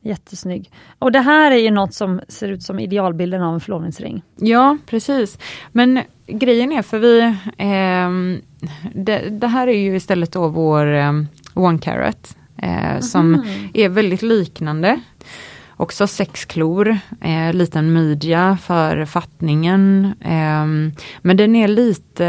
[0.00, 0.72] Jättesnygg.
[0.98, 4.22] Och det här är ju något som ser ut som idealbilden av en förlovningsring.
[4.36, 5.38] Ja, precis.
[5.72, 8.40] Men grejen är för vi, ehm,
[8.94, 14.22] det, det här är ju istället då vår ehm, One Carat eh, som är väldigt
[14.22, 15.00] liknande.
[15.80, 20.12] Också sex klor, eh, liten midja för fattningen.
[20.20, 22.24] ehm, men den är, lite,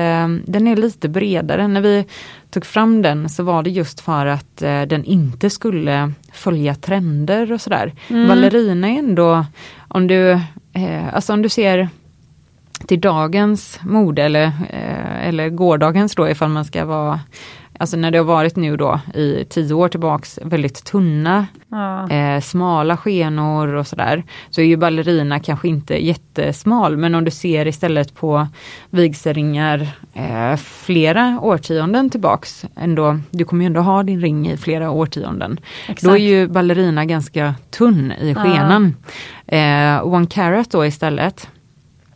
[0.45, 1.67] den är lite bredare.
[1.67, 2.05] När vi
[2.49, 7.51] tog fram den så var det just för att eh, den inte skulle följa trender
[7.51, 7.93] och sådär.
[8.27, 9.45] Ballerina är ändå,
[9.87, 10.31] om du,
[10.73, 11.89] eh, alltså om du ser
[12.87, 17.19] till dagens mode eller, eh, eller gårdagens då ifall man ska vara
[17.81, 22.09] Alltså när det har varit nu då i tio år tillbaks väldigt tunna, Ja.
[22.09, 24.23] eh, smala skenor och sådär.
[24.49, 28.47] Så är ju ballerina kanske inte jättesmal men om du ser istället på
[28.89, 34.91] vigselringar eh, flera årtionden tillbaks ändå, du kommer ju ändå ha din ring i flera
[34.91, 35.59] årtionden.
[35.87, 36.01] Exakt.
[36.03, 38.95] Då är ju ballerina ganska tunn i skenan.
[39.47, 41.47] Eh, One Carat då istället,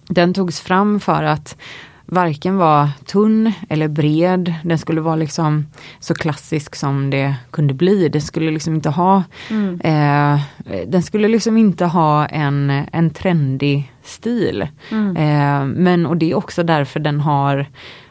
[0.07, 1.57] den togs fram för att
[2.05, 4.53] varken vara tunn eller bred.
[4.63, 5.65] Den skulle vara liksom
[5.99, 8.09] så klassisk som det kunde bli.
[8.09, 9.81] Den skulle liksom inte ha Mm.
[9.81, 10.41] eh,
[10.87, 14.67] Den skulle liksom inte ha en, en trendig stil.
[14.91, 15.17] Mm.
[15.17, 17.65] Eh, men och det är också därför den har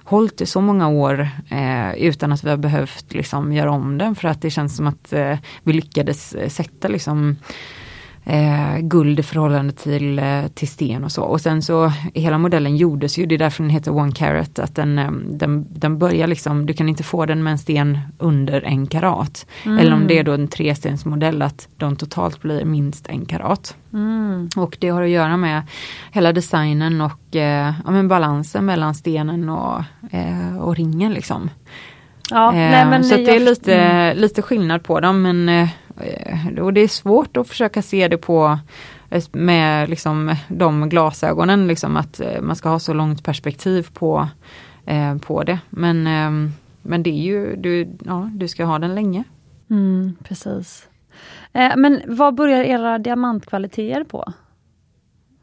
[0.05, 4.15] hållit i så många år eh, utan att vi har behövt liksom göra om den
[4.15, 7.37] för att det känns som att eh, vi lyckades eh, sätta liksom
[8.25, 11.23] eh, guld i förhållande till, eh, till sten och så.
[11.23, 14.75] Och sen så hela modellen gjordes ju, det är därför den heter One Carat, att
[14.75, 18.63] den, eh, den, den börjar liksom, du kan inte få den med en sten under
[18.63, 19.47] en karat.
[19.65, 23.77] Eller om det är då en trestensmodell att de totalt blir minst en karat.
[23.93, 24.49] Mm.
[24.57, 25.63] Och det har att göra med
[26.13, 31.51] hela designen och eh, ja, men balansen mellan stenen och, eh, och ringen liksom.
[32.31, 34.19] Ja, Eh, nej, men så det är lite, mm.
[34.19, 35.69] lite skillnad på dem men eh,
[36.61, 38.59] och det är svårt att försöka se det på
[39.11, 44.29] eh, med liksom de glasögonen, liksom att eh, man ska ha så långt perspektiv på,
[44.87, 45.59] eh, på det.
[45.71, 46.51] Men, eh,
[46.83, 49.25] men det är ju, du, ja, du ska ha den länge.
[49.71, 50.89] Mm, precis.
[51.53, 54.33] Eh, men vad börjar era diamantkvaliteter på?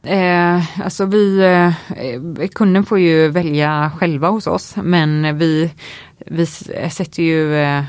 [0.03, 5.73] Eh, alltså vi, eh, kunden får ju välja själva hos oss men vi,
[6.17, 7.83] vi sätter ju eh,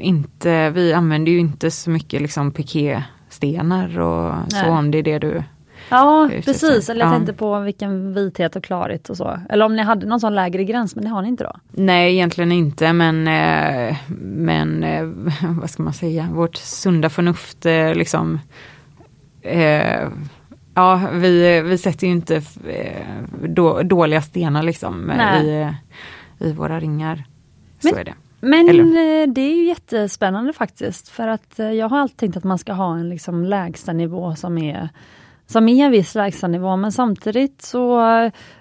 [0.00, 4.64] inte, vi använder ju inte så mycket liksom pikéstenar och Nej.
[4.64, 5.42] så om det är det du
[5.90, 6.88] Ja, precis.
[6.90, 7.16] Eller jag Ja.
[7.16, 9.40] tänkte på vilken vithet och klarhet och så.
[9.50, 11.52] Eller om ni hade någon sån lägre gräns, men det har ni inte då?
[11.70, 15.04] Nej egentligen inte men, eh, men eh,
[15.60, 18.38] vad ska man säga, vårt sunda förnuft eh, liksom
[19.42, 20.08] eh,
[20.74, 22.42] Ja vi, vi sätter ju inte
[23.48, 25.68] då, dåliga stenar liksom i,
[26.38, 27.24] i våra ringar.
[27.80, 28.14] Så Men- är det.
[28.40, 28.82] Men Eller?
[28.82, 31.08] eh, det är ju jättespännande faktiskt.
[31.08, 34.58] För att eh, jag har alltid tänkt att man ska ha en liksom lägstanivå som
[34.58, 34.88] är
[35.46, 38.00] som är en viss lägstanivå men samtidigt så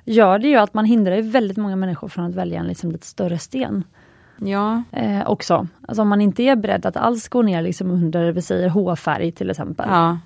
[0.05, 2.91] gör det ju att man hindrar ju väldigt många människor från att välja en liksom
[2.91, 3.83] lite större sten.
[4.37, 5.67] Ja, Eh, också.
[5.87, 9.31] Alltså om man inte är beredd att alls gå ner liksom under, vi säger H-färg
[9.31, 9.85] till exempel.
[9.89, 10.17] ja,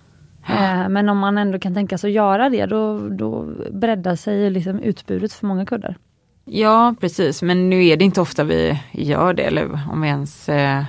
[0.50, 4.50] Eh, men om man ändå kan tänka sig att göra det då, då breddar sig
[4.50, 5.98] liksom utbudet för många kunder.
[6.54, 10.50] Ja precis men nu är det inte ofta vi gör det eller om vi ens
[10.50, 10.80] eh,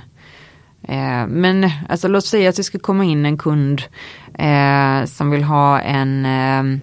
[0.88, 3.82] eh, men alltså låt säga att det skulle komma in en kund
[4.34, 6.78] eh, som vill ha en eh,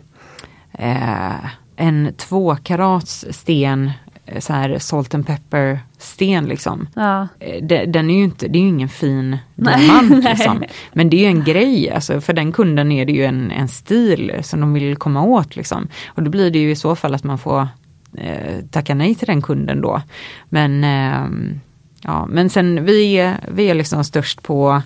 [0.88, 1.36] eh,
[1.76, 3.92] en tvåkarats sten,
[4.26, 6.88] eh, så här salt and pepper sten liksom.
[6.96, 7.28] Ja,
[7.62, 10.64] de- Den är ju inte, det är ju ingen fin diamant liksom.
[10.94, 13.68] Men det är ju en grej, alltså för den kunden är det ju en, en
[13.68, 15.88] stil som de vill komma åt liksom.
[16.08, 17.68] Och då blir det ju i så fall att man får
[18.18, 20.02] eh, tacka nej till den kunden då.
[20.50, 21.60] Men, ehm,
[22.02, 24.82] ja, men sen vi är, vi är liksom störst på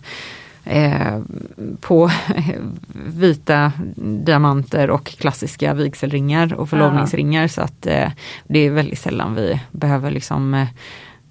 [0.63, 1.19] eh,
[1.81, 2.11] på
[2.93, 8.11] vita diamanter och klassiska vigselringar och förlovningsringar så att eh,
[8.47, 10.67] det är väldigt sällan vi behöver liksom eh,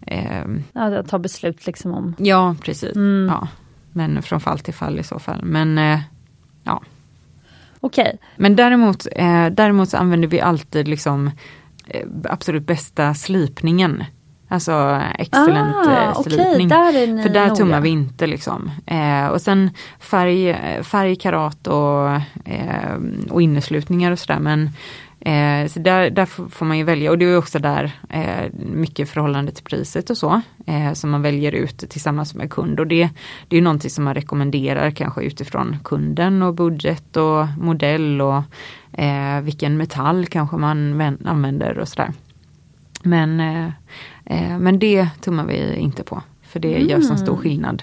[0.07, 2.15] eh, ja, ta beslut liksom om.
[2.19, 2.97] Ja, precis.
[2.97, 3.29] Mm.
[3.31, 3.49] Ja.
[3.93, 5.43] Men från fall till fall i så fall.
[5.43, 6.01] Men,
[6.63, 6.83] ja.
[7.81, 9.07] Okej, Men däremot,
[9.51, 11.31] däremot så använder vi alltid liksom
[12.25, 14.05] absolut bästa slipningen.
[14.49, 16.67] Alltså excellent ah, slipning.
[16.67, 18.71] Okay, där För där tummar vi inte liksom.
[18.87, 22.11] Eh, och sen färg, färg karat och,
[22.45, 22.97] eh,
[23.31, 24.71] och inneslutningar och sådär men
[25.25, 29.09] Eh, så där, där får man ju välja och det är också där eh, mycket
[29.09, 33.11] förhållande till priset och så eh, som man väljer ut tillsammans med kund och det,
[33.49, 38.43] det är någonting som man rekommenderar kanske utifrån kunden och budget och modell och
[38.93, 42.13] eh, vilken metall kanske man använder och sådär.
[43.03, 43.67] Men, eh,
[44.25, 46.89] eh, men det tummar vi inte på för det mm.
[46.89, 47.83] gör så stor skillnad.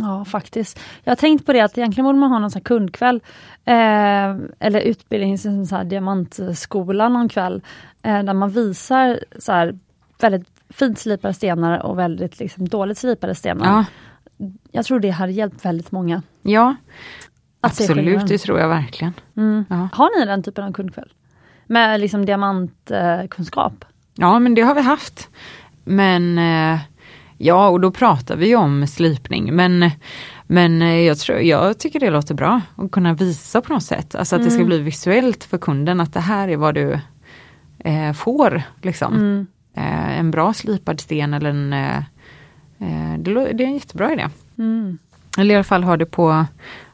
[0.00, 0.80] Ja faktiskt.
[1.04, 3.20] Jag har tänkt på det att egentligen borde man ha någon sån kundkväll
[3.64, 7.62] eh, eller utbildning, som så här diamantskola någon kväll
[8.02, 9.78] eh, där man visar så här,
[10.20, 13.66] väldigt fint slipade stenar och väldigt liksom, dåligt slipade stenar.
[13.66, 13.84] Ja.
[14.72, 16.22] Jag tror det hade hjälpt väldigt många.
[16.42, 16.74] Ja,
[17.60, 19.12] absolut det tror jag verkligen.
[19.36, 19.64] Mm.
[19.68, 19.88] Ja.
[19.92, 21.12] Har ni den typen av kundkväll?
[21.66, 23.84] Med liksom diamantkunskap?
[23.84, 25.28] Eh, ja men det har vi haft.
[25.84, 26.80] Men eh,
[27.42, 29.90] Ja, och då pratar vi om slipning men,
[30.46, 34.14] men jag, tror, jag tycker det låter bra att kunna visa på något sätt.
[34.14, 34.44] Alltså att mm.
[34.44, 34.68] det ska mm.
[34.68, 36.98] bli visuellt för kunden att det här är vad du
[37.78, 38.62] eh, får.
[38.82, 39.14] Liksom.
[39.14, 39.46] Mm.
[39.74, 41.96] Eh, en bra slipad sten eller en eh,
[42.78, 44.28] eh det, det, är en jättebra idé.
[44.58, 44.98] Mm.
[45.38, 46.46] Eller i alla fall ha det på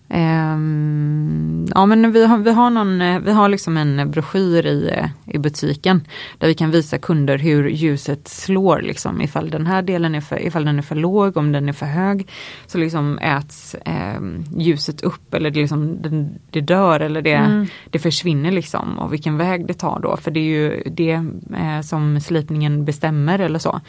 [0.09, 4.88] Um, ja men vi har, vi har, någon, eh, vi har liksom en broschyr i,
[4.88, 6.07] eh, i butiken
[6.38, 10.47] där vi kan visa kunder hur ljuset slår liksom ifall den här delen är för,
[10.47, 12.29] ifall den är för låg, om den är för hög.
[12.66, 13.77] Så liksom äts
[14.16, 17.66] um, ljuset upp eller det, liksom, det, det dör eller det, mm.
[17.90, 21.12] det försvinner liksom och vilken väg det tar då för det är ju det
[21.57, 23.81] eh, som slipningen bestämmer eller så.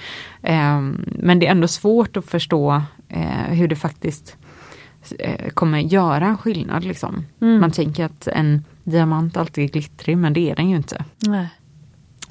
[0.42, 4.38] Um, men det är ändå svårt att förstå eh, hur det faktiskt
[5.54, 6.84] kommer göra skillnad.
[6.84, 7.26] Liksom.
[7.41, 7.60] Mm.
[7.60, 11.06] Man tänker att en diamant alltid är glittrig men det är den ju inte.
[11.20, 11.50] Nej.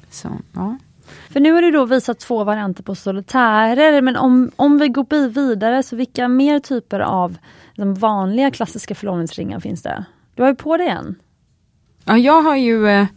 [0.09, 0.77] Så, ja.
[1.29, 5.29] För nu har du då visat två varianter på solitärer men om, om vi går
[5.29, 7.37] vidare så vilka mer typer av
[7.75, 10.05] de vanliga klassiska förlovningsringar finns det?
[10.35, 11.15] Du har ju på dig en.
[12.05, 13.07] Ja jag har ju eh,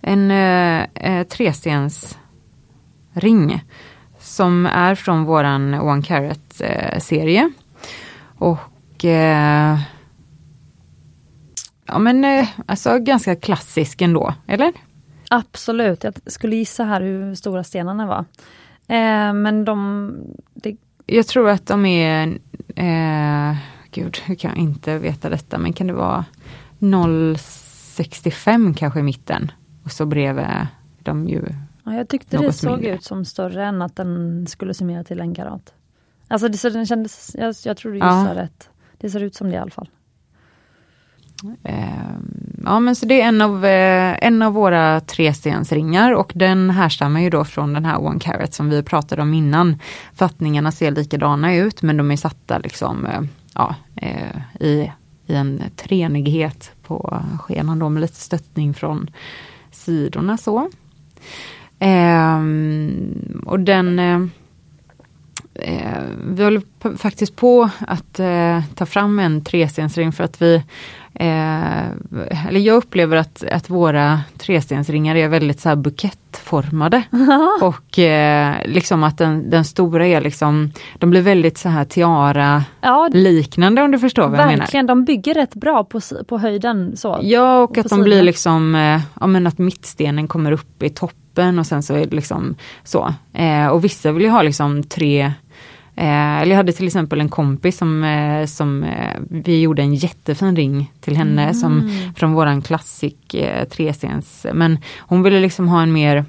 [0.00, 2.20] en eh, eh trestensring
[4.18, 7.50] som är från våran One Carat eh, serie.
[8.38, 8.58] Och
[8.96, 9.78] och eh,
[11.86, 14.72] ja men eh, alltså ganska klassisk ändå, eller?
[15.30, 18.24] Absolut, jag skulle gissa här hur stora stenarna var.
[18.96, 20.12] Eh, men de...
[20.54, 20.76] Det...
[21.06, 22.38] Jag tror att de är,
[22.76, 23.56] eh,
[23.90, 26.24] gud hur kan jag inte veta detta, men kan det vara
[26.78, 29.52] 0,65 kanske i mitten?
[29.84, 30.46] Och så bredvid
[31.02, 31.42] de ju
[31.84, 32.94] Ja, jag tyckte det såg mindre.
[32.94, 35.74] ut som större än att den skulle summera till en karat.
[36.28, 38.42] Alltså det, så den kändes, jag, jag tror du gissar ja.
[38.42, 38.70] rätt.
[38.98, 39.88] Det ser ut som det i alla fall.
[41.64, 46.70] Ehm, ja men så det är en av, eh, en av våra trestensringar och den
[46.70, 49.78] härstammar ju då från den här One Carat som vi pratade om innan.
[50.14, 53.20] Fattningarna ser likadana ut men de är satta liksom eh,
[53.54, 54.92] ja, eh, i,
[55.26, 59.10] i en treenighet på skenan då med lite stöttning från
[59.70, 60.70] sidorna så.
[61.78, 63.98] Ehm, och den
[65.58, 66.62] eh, vi håller
[66.96, 70.62] faktiskt på att eh, ta fram en trestensring för att vi
[71.20, 71.86] eh,
[72.48, 77.02] eller jag upplever att, att våra trestensringar är väldigt så bukettformade.
[77.60, 82.64] och eh, liksom att den, den stora är liksom, de blir väldigt så här tiara
[82.80, 84.58] ja, liknande om du förstår vad jag menar.
[84.58, 86.96] Verkligen, de bygger rätt bra på, på höjden.
[86.96, 90.90] Så, ja och att de blir liksom, eh, ja men att mittstenen kommer upp i
[90.90, 93.14] toppen och sen så är det liksom så.
[93.32, 95.32] Eh, och vissa vill ju ha liksom tre
[95.98, 99.94] Eh, eller jag hade till exempel en kompis som, eh, som eh, vi gjorde en
[99.94, 101.54] jättefin ring till henne mm.
[101.54, 104.46] som från våran klassik eh, trestens.
[104.52, 106.24] Men hon ville liksom ha en mer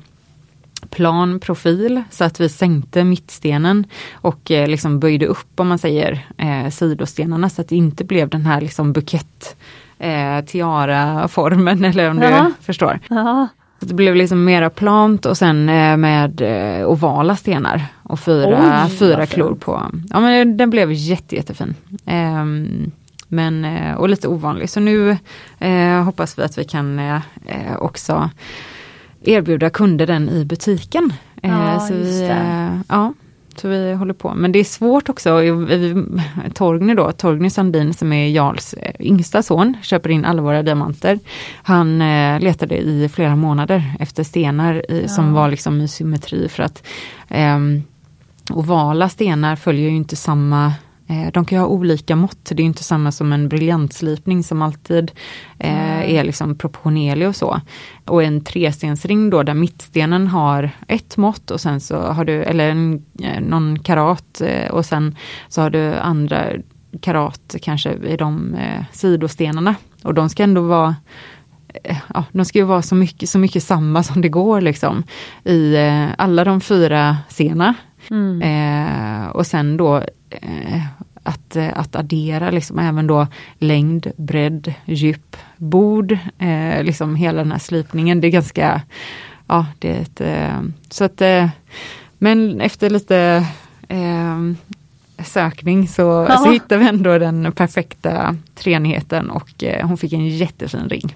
[0.90, 6.28] plan profil så att vi sänkte mittstenen och eh, liksom böjde upp om man säger
[6.38, 9.56] eh, sidostenarna så att det inte blev den här liksom bukett
[10.00, 12.44] eh, tiara-formen eller om ja.
[12.44, 13.00] du förstår.
[13.10, 13.48] Ja.
[13.80, 18.98] Det blev liksom mera plant och sen eh, med eh, ovala stenar och fyra, Oj,
[18.98, 19.92] fyra klor på.
[20.10, 21.76] Ja men den blev jätte, jättefin.
[22.06, 22.92] Um,
[23.28, 24.70] men, eh, och lite ovanlig.
[24.70, 25.18] Så nu
[25.60, 28.30] eh, hoppas vi att vi kan eh, också
[29.24, 31.14] erbjuda kunder den i butiken.
[31.42, 32.32] Ja, så vi,
[32.88, 33.14] ja,
[33.60, 34.34] så vi håller på.
[34.34, 35.30] Men det är svårt också.
[36.54, 41.20] Torgny då, Torgny Sandin som är Jarls eh, yngsta son, köper in alla våra diamanter.
[41.64, 45.08] Han eh, letade i flera månader efter stenar i, ja.
[45.08, 46.88] som var liksom i symmetri för att
[47.30, 47.60] eh,
[48.52, 50.74] ovala stenar följer ju inte samma
[51.08, 55.12] de kan ju ha olika mått, det är inte samma som en briljantslipning som alltid
[55.60, 57.62] eh, är liksom proportionerlig och så.
[58.06, 62.70] Och en trestensring då där mittstenen har ett mått och sen så har du, eller
[62.70, 65.16] en, eh, någon karat eh, och sen
[65.50, 66.44] så har du andra
[67.02, 69.76] karat kanske i de eh, sidostenarna.
[70.04, 70.96] Och de ska ändå vara
[71.84, 75.04] eh, Ja, de ska ju vara så mycket, så mycket samma som det går liksom.
[75.44, 77.76] I eh, alla de fyra scenerna.
[78.10, 78.42] Mm.
[78.42, 79.98] Eh, och sen då
[80.30, 80.82] eh,
[81.28, 83.28] att, eh, att addera liksom även då
[83.60, 88.22] längd, bredd, djup, bord, eh, liksom hela den här slipningen.
[88.22, 88.82] Det är ganska,
[89.48, 91.50] ja det är ett, eh, så att, eh,
[92.18, 93.46] men efter lite
[93.88, 94.38] eh,
[95.26, 100.90] sökning så, så hittade vi ändå den perfekta treenigheten och eh, hon fick en jättefin
[100.90, 101.16] ring.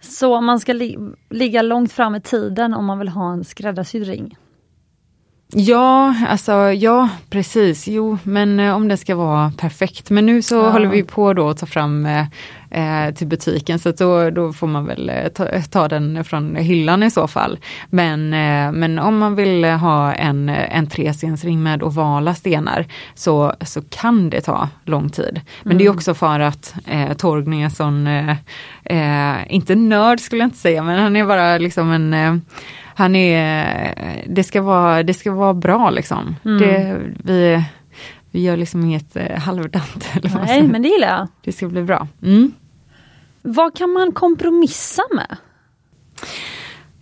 [0.00, 0.98] Så man ska li
[1.30, 4.36] ligga långt fram i tiden om man vill ha en skräddarsydd ring?
[5.54, 7.88] Ja, alltså ja precis.
[7.88, 10.10] Jo, men eh, om det ska vara perfekt.
[10.10, 10.70] Men nu så ja.
[10.70, 12.26] håller vi på då att ta fram eh,
[12.70, 17.02] eh, till butiken så då, då får man väl eh, ta, ta, den från hyllan
[17.02, 17.58] i så fall.
[17.90, 23.82] Men, eh, men om man vill ha en, en trestensring med ovala stenar så, så
[23.82, 25.40] kan det ta lång tid.
[25.62, 25.78] Men mm.
[25.78, 25.96] det är mm.
[25.96, 28.08] också för att eh, Torgny är sån,
[29.48, 32.42] inte nörd skulle jag inte säga, men han är bara liksom en
[32.98, 36.36] han är, det ska vara, det ska vara bra liksom.
[36.44, 36.58] Mm.
[36.58, 37.64] Det, vi,
[38.30, 40.08] vi gör liksom inget eh, halvdant.
[40.14, 41.28] Eller Nej, men det gillar jag.
[41.44, 42.08] Det ska bli bra.
[42.22, 42.52] Mm.
[43.42, 45.36] Vad kan man kompromissa med?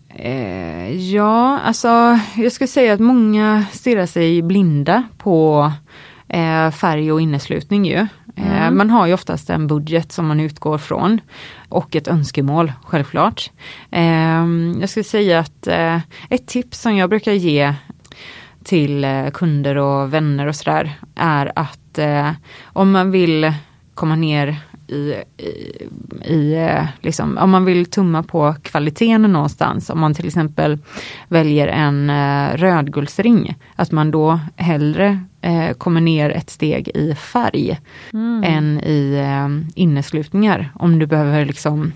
[0.08, 5.72] Eh, ja, alltså jag skulle säga att många stirrar sig blinda på
[6.28, 8.06] eh, färg och inneslutning ju.
[8.36, 8.76] Eh, mm.
[8.76, 11.20] Man har ju oftast en budget som man utgår från
[11.68, 13.50] och ett önskemål självklart.
[13.90, 15.98] Ehm, jag skulle säga att eh,
[16.30, 17.74] ett tips som jag brukar ge
[18.64, 21.80] till eh, kunder och vänner och sådär är att
[22.64, 23.52] om man vill
[23.94, 24.56] komma ner
[24.86, 25.52] i, i,
[26.34, 26.68] i
[27.00, 30.78] liksom, om man vill tumma på kvaliteten någonstans, om man till exempel
[31.28, 32.10] väljer en
[32.56, 37.80] rödguldsring, att man då hellre eh, kommer ner ett steg i färg
[38.12, 38.44] mm.
[38.44, 40.72] än i eh, inneslutningar.
[40.74, 41.92] Om du behöver liksom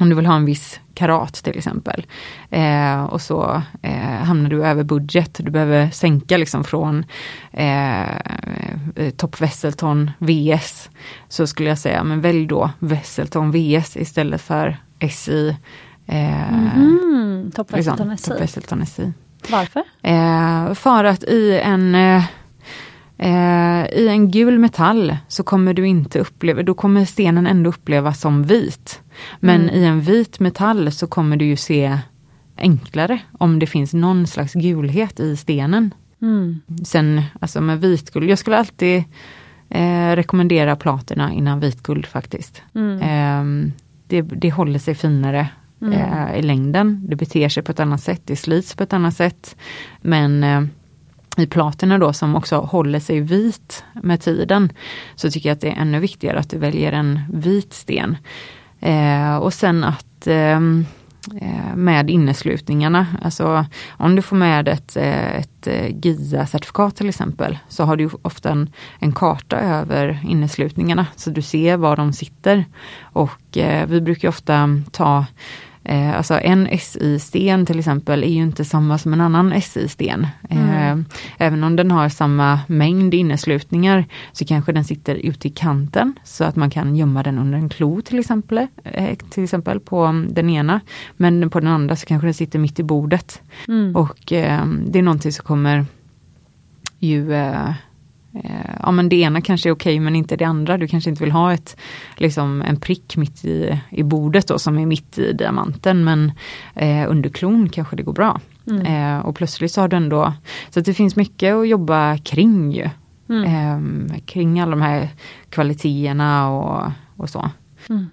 [0.00, 2.06] om du vill ha en viss karat till exempel.
[2.50, 5.40] Eh, och så eh, hamnar du över budget.
[5.42, 7.04] Du behöver sänka liksom från
[7.52, 8.08] eh,
[9.16, 10.90] Top Wesselton VS.
[11.28, 14.76] Så skulle jag säga, men välj då Wesselton VS istället för
[15.10, 15.56] SI.
[16.06, 18.60] Eh, mm, Top Wesselton liksom, SI.
[18.60, 19.12] Top SI.
[19.50, 19.82] Varför?
[20.02, 21.94] Eh, för att i en
[23.18, 28.20] eh, I en gul metall så kommer du inte uppleva, då kommer stenen ändå upplevas
[28.20, 29.00] som vit.
[29.40, 29.74] Men mm.
[29.74, 31.98] i en vit metall så kommer du ju se
[32.56, 35.94] enklare om det finns någon slags gulhet i stenen.
[36.22, 36.60] Mm.
[36.84, 39.04] Sen alltså med vitguld, jag skulle alltid
[39.70, 42.62] eh, rekommendera platina innan vitguld faktiskt.
[42.74, 43.00] Mm.
[43.00, 43.72] Eh,
[44.06, 45.48] det, det håller sig finare
[45.82, 45.92] mm.
[45.92, 47.06] eh, i längden.
[47.08, 49.56] Det beter sig på ett annat sätt, det slits på ett annat sätt.
[50.00, 50.62] Men eh,
[51.42, 54.72] i platina då som också håller sig vit med tiden,
[55.14, 58.16] så tycker jag att det är ännu viktigare att du väljer en vit sten.
[58.80, 60.86] Eh, och sen att ehm,
[61.40, 67.58] eh, med inneslutningarna, alltså om du får med ett, eh, ett eh, GIA-certifikat till exempel,
[67.68, 72.64] så har du ofta en, en, karta över inneslutningarna, så du ser var de sitter.
[73.00, 75.26] Och eh, vi brukar ofta ta
[75.88, 80.26] Eh, alltså en SI-sten till exempel är ju inte samma som en annan SI-sten.
[80.50, 80.68] Mm.
[80.68, 81.04] Eh,
[81.38, 86.44] även om den har samma mängd inneslutningar så kanske den sitter ute i kanten så
[86.44, 90.50] att man kan gömma den under en klo till exempel, eh, till exempel på den
[90.50, 90.80] ena.
[91.16, 93.42] Men på den andra så kanske den sitter mitt i bordet.
[93.68, 93.96] Mm.
[93.96, 95.86] Och eh, det är någonting som kommer
[96.98, 97.72] ju Eh,
[98.82, 100.78] ja men det ena kanske är okej men inte det andra.
[100.78, 101.76] Du kanske inte vill ha ett,
[102.16, 106.32] liksom en prick mitt i, i bordet då som är mitt i diamanten men
[106.74, 108.40] eh, under klon kanske det går bra.
[108.66, 108.86] Mm.
[108.86, 110.32] Eh, och plötsligt så har du ändå,
[110.70, 112.88] så det finns mycket att jobba kring ju.
[113.28, 113.44] Mm.
[114.12, 115.08] Eh, kring alla de här
[115.50, 117.50] kvaliteterna och, och så.
[117.88, 118.10] Mm.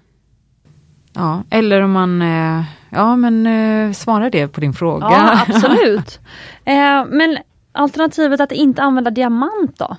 [1.12, 5.06] Ja, eller om man, eh, ja men eh, svarar det på din fråga.
[5.10, 6.20] Ja absolut.
[7.08, 7.38] men
[7.72, 9.96] alternativet att inte använda diamant då?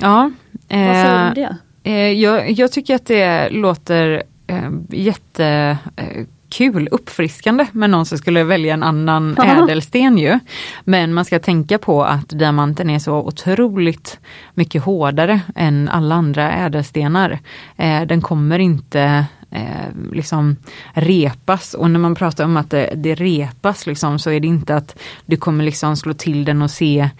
[0.00, 0.30] Ja.
[0.68, 1.56] Eh, Vad säger du om det?
[1.90, 8.74] Eh, jag, jag, tycker att det låter eh, jättekul, uppfriskande med någon som skulle välja
[8.74, 10.38] en annan ädelsten ju.
[10.84, 14.18] Men man ska tänka på att diamanten är så otroligt
[14.54, 17.38] mycket hårdare än alla andra ädelstenar.
[17.76, 20.56] Eh, den kommer inte eh, liksom
[20.92, 24.76] repas och när man pratar om att det, det repas liksom så är det inte
[24.76, 27.10] att du kommer liksom slå till den och se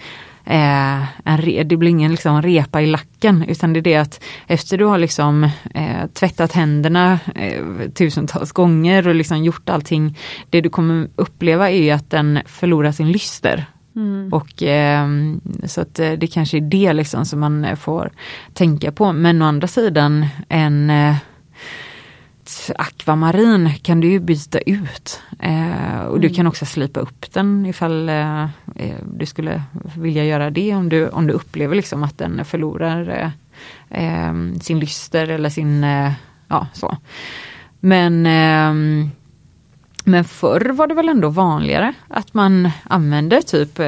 [0.50, 4.78] eh, en det blir ingen liksom repa i lacken utan det är det att efter
[4.78, 5.44] du har liksom
[5.74, 10.18] eh, tvättat händerna eh, tusentals gånger och liksom gjort allting,
[10.50, 13.66] det du kommer uppleva är att den förlorar sin lyster.
[13.96, 14.32] Mm.
[14.32, 15.08] Och eh,
[15.64, 18.10] så att eh, det kanske är det liksom som man får
[18.54, 19.12] tänka på.
[19.12, 20.92] Men å andra sidan en
[22.78, 25.20] akvamarin kan du ju byta ut.
[25.38, 26.20] Eh, och mm.
[26.20, 28.42] du kan också slipa upp den ifall eh,
[28.76, 29.62] eh, du skulle
[29.96, 34.78] vilja göra det om du, om du upplever liksom att den förlorar eh, eh sin
[34.78, 36.12] lyster eller sin, eh,
[36.48, 36.96] ja så.
[37.82, 38.22] Men,
[40.04, 43.80] men förr var det väl ändå vanligare att man använde typ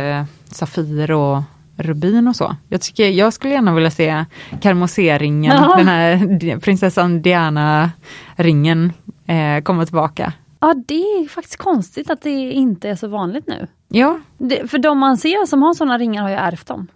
[0.46, 1.42] Safir och
[1.76, 2.56] rubin och så.
[2.68, 4.24] Jag, tycker, jag skulle gärna vilja se
[4.60, 8.92] Karmosé-ringen, den här prinsessan Diana-ringen
[9.26, 10.32] eh, komma tillbaka.
[10.60, 13.66] Ja det är faktiskt konstigt att det inte är så vanligt nu.
[13.88, 14.18] Ja.
[14.38, 16.86] Det, för de man ser som har sådana ringar har ju ärvt dem.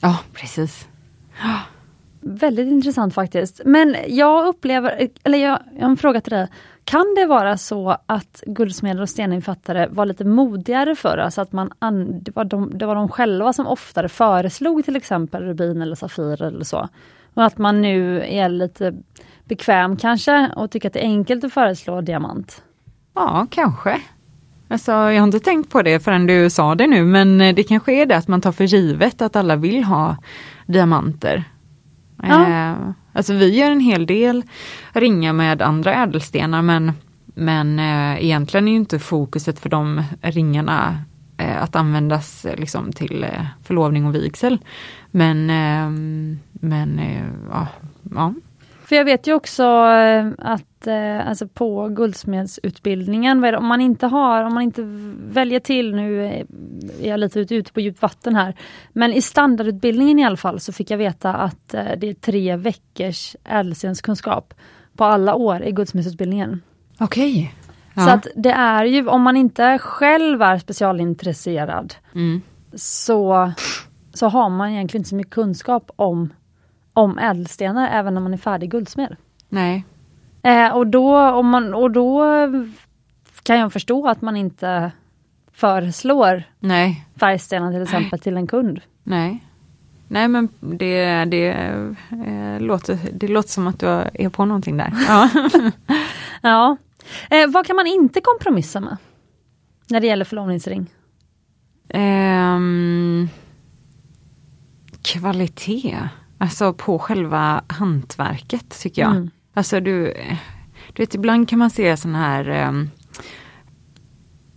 [0.00, 0.88] Ja precis.
[2.20, 3.60] Väldigt intressant faktiskt.
[3.64, 6.48] Men jag upplever, eller jag, jag har en fråga till dig.
[6.86, 11.18] Kan det vara så att guldsmeder och steninfattare var lite modigare förr?
[11.18, 11.70] Alltså att man
[12.22, 16.42] det, var de, det var de själva som oftare föreslog till exempel rubin eller safir
[16.42, 16.88] eller så.
[17.34, 18.94] Och att man nu är lite
[19.44, 22.62] bekväm kanske och tycker att det är enkelt att föreslå diamant?
[23.14, 24.00] Ja, kanske.
[24.68, 27.92] Alltså, jag har inte tänkt på det förrän du sa det nu, men det kanske
[27.92, 30.16] är det att man tar för givet att alla vill ha
[30.66, 31.44] diamanter.
[32.22, 32.48] Ja.
[32.48, 32.74] Eh,
[33.16, 34.42] alltså vi gör en hel del
[34.92, 36.92] ringar med andra ädelstenar men,
[37.24, 40.98] men eh, egentligen är inte fokuset för de ringarna
[41.36, 44.58] eh, att användas eh, liksom till eh, förlovning och vigsel.
[45.10, 47.00] Men, ehm, eh, men
[47.50, 47.66] ja,
[48.14, 48.34] ja,
[48.86, 54.44] för jag vet ju också eh, att eh, alltså på guldsmedsutbildningen, om man inte har,
[54.44, 54.82] om man inte
[55.30, 56.46] väljer till, nu är
[57.00, 58.54] jag lite ute på djupt vatten här,
[58.92, 62.56] men i standardutbildningen i alla fall så fick jag veta att eh, det är tre
[62.56, 64.54] veckors ädelstenskunskap
[64.96, 66.62] på alla år i guldsmedsutbildningen.
[66.98, 67.32] Okej.
[67.32, 67.48] Okay.
[67.94, 68.04] Ja.
[68.04, 72.42] Så att det är ju, om man inte själv är specialintresserad mm.
[72.74, 73.52] så,
[74.14, 76.32] så har man egentligen inte så mycket kunskap om
[76.96, 79.16] om ädelstenar även när man är färdig guldsmed.
[79.48, 79.84] Nej.
[80.42, 82.24] Eh, och, då, om man, och då
[83.42, 84.92] kan jag förstå att man inte
[85.52, 87.06] föreslår Nej.
[87.16, 88.80] färgstenar till exempel till en kund.
[89.02, 89.44] Nej.
[90.08, 91.48] Nej men det, det,
[92.26, 94.92] eh, låter, det låter som att du är på någonting där.
[95.08, 95.30] Ja.
[96.42, 96.76] ja.
[97.30, 98.96] Eh, vad kan man inte kompromissa med?
[99.88, 100.90] När det gäller förlovningsring?
[101.94, 103.28] Um,
[105.02, 105.98] kvalitet.
[106.38, 109.10] Alltså på själva hantverket tycker jag.
[109.10, 109.30] Mm.
[109.54, 110.14] Alltså du,
[110.92, 112.90] du vet ibland kan man se sån här um,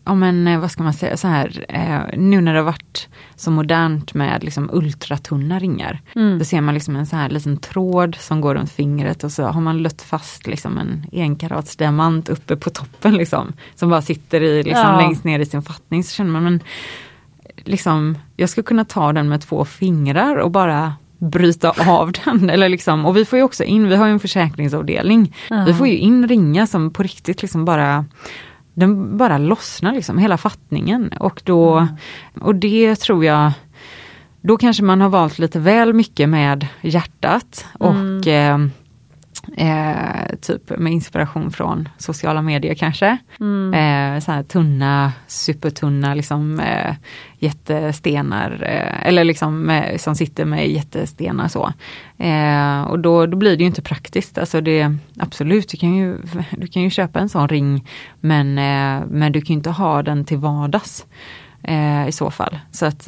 [0.10, 3.10] ja men eh, vad ska man säga, så här, eh, nu när det har varit
[3.36, 6.02] så modernt med liksom ultratunna ringar.
[6.16, 6.40] Mm.
[6.40, 9.44] Då ser man liksom en sån här liten tråd som går runt fingret och så
[9.44, 13.54] har man lött fast liksom en enkarats diamant uppe på toppen liksom.
[13.76, 14.98] Som bara sitter i, liksom, ja.
[14.98, 16.04] längst ner i sin fattning.
[16.04, 16.60] Så känner man, men
[17.56, 22.50] liksom, jag skulle kunna ta den med två fingrar och bara bryta av den.
[22.50, 25.36] Eller liksom, och vi får ju också in, vi har ju en försäkringsavdelning.
[25.52, 28.06] Uh Vi får ju in ringar som på riktigt liksom bara
[28.74, 31.14] den bara lossnar liksom, hela fattningen.
[31.20, 31.96] Och, då, mm.
[32.42, 33.52] och det tror jag,
[34.42, 38.66] då kanske man har valt lite väl mycket med hjärtat och mm.
[38.66, 38.72] eh,
[39.58, 43.18] Eh, typ med inspiration från sociala medier kanske.
[43.40, 43.74] Mm.
[43.74, 46.96] Eh, så här tunna, supertunna liksom, eh,
[47.40, 51.74] jättestenar, eh, eller liksom som sitter med jättestenar så.
[52.18, 54.38] Eh, och då, då blir det ju inte praktiskt.
[54.38, 56.18] Alltså det, absolut, du kan, ju,
[56.52, 57.88] du kan ju köpa en sån ring
[58.20, 61.06] men, eh, men du kan inte ha den till vardags.
[62.08, 62.60] i så fall.
[62.72, 63.08] Så att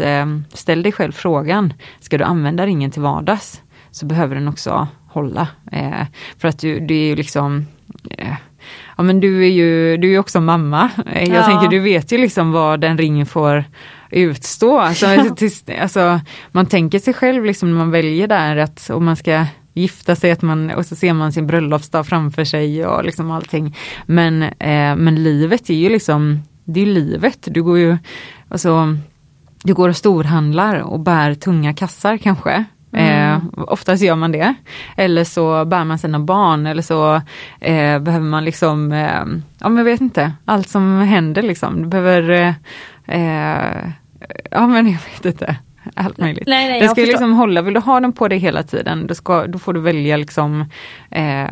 [0.54, 3.62] ställ dig själv frågan, ska du använda ringen till vardags?
[3.92, 5.48] Så behöver den också hålla.
[5.72, 6.06] Eh,
[6.38, 7.66] för att du, du är ju liksom
[8.10, 8.36] eh,
[8.98, 10.90] Ja men du är ju du är också mamma.
[11.12, 11.44] Eh, jag ja.
[11.44, 13.64] tänker du vet ju liksom vad den ringen får
[14.12, 14.80] utstå.
[14.80, 16.20] Alltså, tills, alltså,
[16.52, 20.32] man tänker sig själv liksom när man väljer där att om man ska gifta sig
[20.32, 23.78] att man, och så ser man sin bröllopsdag framför sig och liksom allting.
[24.06, 27.48] Men, eh, men livet är ju liksom, det är livet.
[27.52, 27.98] Du går ju,
[28.50, 28.98] alltså,
[29.64, 32.66] du går och storhandlar och bär tunga kassar kanske.
[32.94, 33.34] Mm.
[33.34, 34.54] Eh, oftast gör man det.
[34.98, 37.16] Eller så bär man sina barn eller så
[37.60, 39.24] eh, behöver man liksom, eh,
[39.60, 41.82] ja men jag vet inte, allt som händer liksom.
[41.82, 42.54] Du behöver, eh,
[43.08, 43.90] eh,
[44.52, 45.56] ja men jag vet inte.
[45.96, 46.48] Allt möjligt.
[46.48, 49.16] Nej, nej, det ska liksom hålla, vill du ha den på dig hela tiden, då,
[49.16, 50.66] ska, då får du välja liksom
[51.12, 51.46] eh,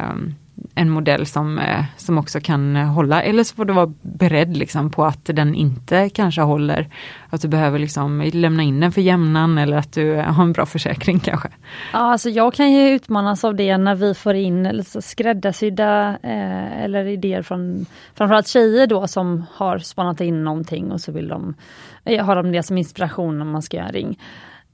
[0.76, 3.24] en modell som, eh, som också kan hålla.
[3.24, 6.88] Eller så får du vara beredd liksom på att den inte kanske håller.
[7.30, 10.66] Att du behöver liksom lämna in den för jämnan eller att du har en bra
[10.66, 11.50] försäkring kanske.
[11.94, 16.84] Ja, alltså jag kan ju utmanas av det när vi får in liksom skräddarsydda eh,
[16.84, 17.86] eller idéer från
[18.16, 21.54] framförallt tjejer då som har spanat in någonting och så vill de,
[22.06, 24.18] eh, har de det som inspiration om man ska göra en ring.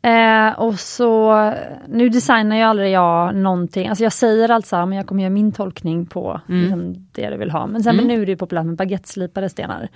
[0.05, 1.53] Eh, och så,
[1.87, 5.33] nu designar ju aldrig jag någonting, alltså jag säger alltså så men jag kommer göra
[5.33, 6.61] min tolkning på mm.
[6.61, 7.67] liksom, det du vill ha.
[7.67, 8.07] Men sen mm.
[8.07, 9.89] nu är det populärt med baguetteslipade stenar.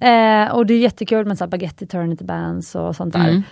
[0.00, 3.28] Eh, och det är jättekul med så här baguette eternity bands och sånt där.
[3.28, 3.42] Mm.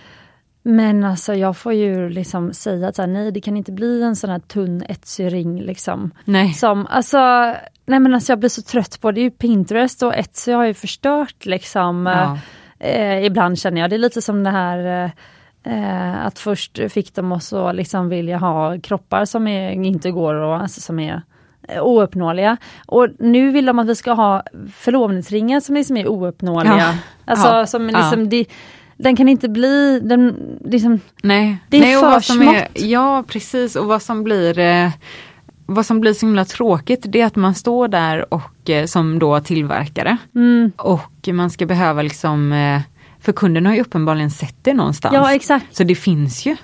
[0.63, 4.03] Men alltså jag får ju liksom säga att så här, nej det kan inte bli
[4.03, 6.11] en sån här tunn etsy ring liksom.
[6.25, 6.53] Nej.
[6.53, 7.17] Som, alltså,
[7.85, 10.65] nej men alltså jag blir så trött på det, är ju Pinterest och Etsy har
[10.65, 12.05] ju förstört liksom.
[12.05, 12.37] Ja.
[12.79, 15.11] Eh, ibland känner jag, det är lite som det här
[15.65, 20.35] eh, att först fick de oss att liksom vilja ha kroppar som är, inte går
[20.35, 21.21] och alltså som är
[21.67, 22.57] eh, ouppnåeliga.
[22.85, 24.43] Och nu vill de att vi ska ha
[24.73, 26.77] förlovningsringar som liksom är ouppnåeliga.
[26.77, 26.93] Ja.
[27.25, 27.65] Alltså ja.
[27.65, 28.25] som liksom, ja.
[28.25, 28.45] det,
[28.97, 30.35] den kan inte bli, den,
[30.65, 31.57] liksom, Nej.
[31.69, 32.85] det är Nej, för smått.
[32.85, 34.89] ja precis och vad som blir eh,
[35.65, 39.19] vad som blir så himla tråkigt det är att man står där och eh, som
[39.19, 40.71] då tillverkare mm.
[40.77, 42.81] och man ska behöva liksom eh,
[43.25, 45.13] för kunden har ju uppenbarligen sett det någonstans.
[45.15, 45.75] Ja exakt.
[45.75, 46.55] Så det finns ju.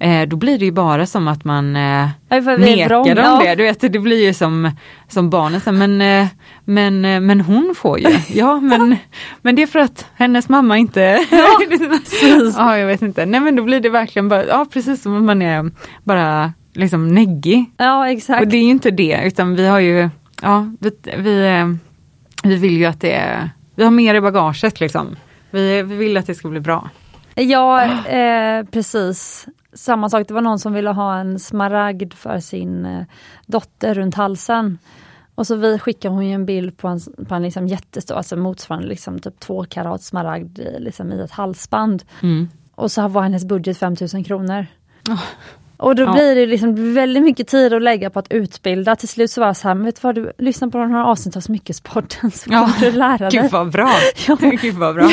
[0.00, 3.40] Eh, då blir det ju bara som att man eh, nekar dem ja.
[3.44, 3.54] det.
[3.54, 4.70] Du vet, det blir ju som,
[5.08, 6.28] som barnen säger, men, eh,
[6.64, 8.06] men, eh, men hon får ju.
[8.28, 8.96] Ja men,
[9.42, 11.00] men det är för att hennes mamma inte...
[11.30, 11.46] Ja,
[12.56, 13.26] ja jag vet inte.
[13.26, 15.70] Nej men då blir det verkligen bara, ja precis som att man är
[16.04, 17.70] bara liksom neggig.
[17.76, 18.42] Ja exakt.
[18.42, 20.08] Och det är ju inte det utan vi har ju,
[20.42, 21.66] ja vi, vi, eh,
[22.42, 25.16] vi vill ju att det är, vi har mer i bagaget liksom.
[25.50, 26.90] Vi, vi vill att det ska bli bra.
[27.34, 29.46] Ja, eh, precis.
[29.72, 33.04] Samma sak, det var någon som ville ha en smaragd för sin eh,
[33.46, 34.78] dotter runt halsen.
[35.34, 38.88] Och så vi skickade hon en bild på en, på en liksom jättestor, alltså motsvarande
[38.88, 42.02] liksom typ två karat smaragd liksom i ett halsband.
[42.22, 42.48] Mm.
[42.74, 44.66] Och så var hennes budget 5000 kronor.
[45.08, 45.22] Oh.
[45.80, 46.12] Och då ja.
[46.12, 48.96] blir det liksom väldigt mycket tid att lägga på att utbilda.
[48.96, 51.36] Till slut så var jag så här, vet du vad, du lyssnar på några avsnitt
[51.36, 52.72] av Smyckespodden så kommer ja.
[52.80, 53.30] du lära dig.
[53.42, 53.90] Gud vad bra!
[54.28, 54.36] ja.
[54.40, 55.10] Gud vad bra!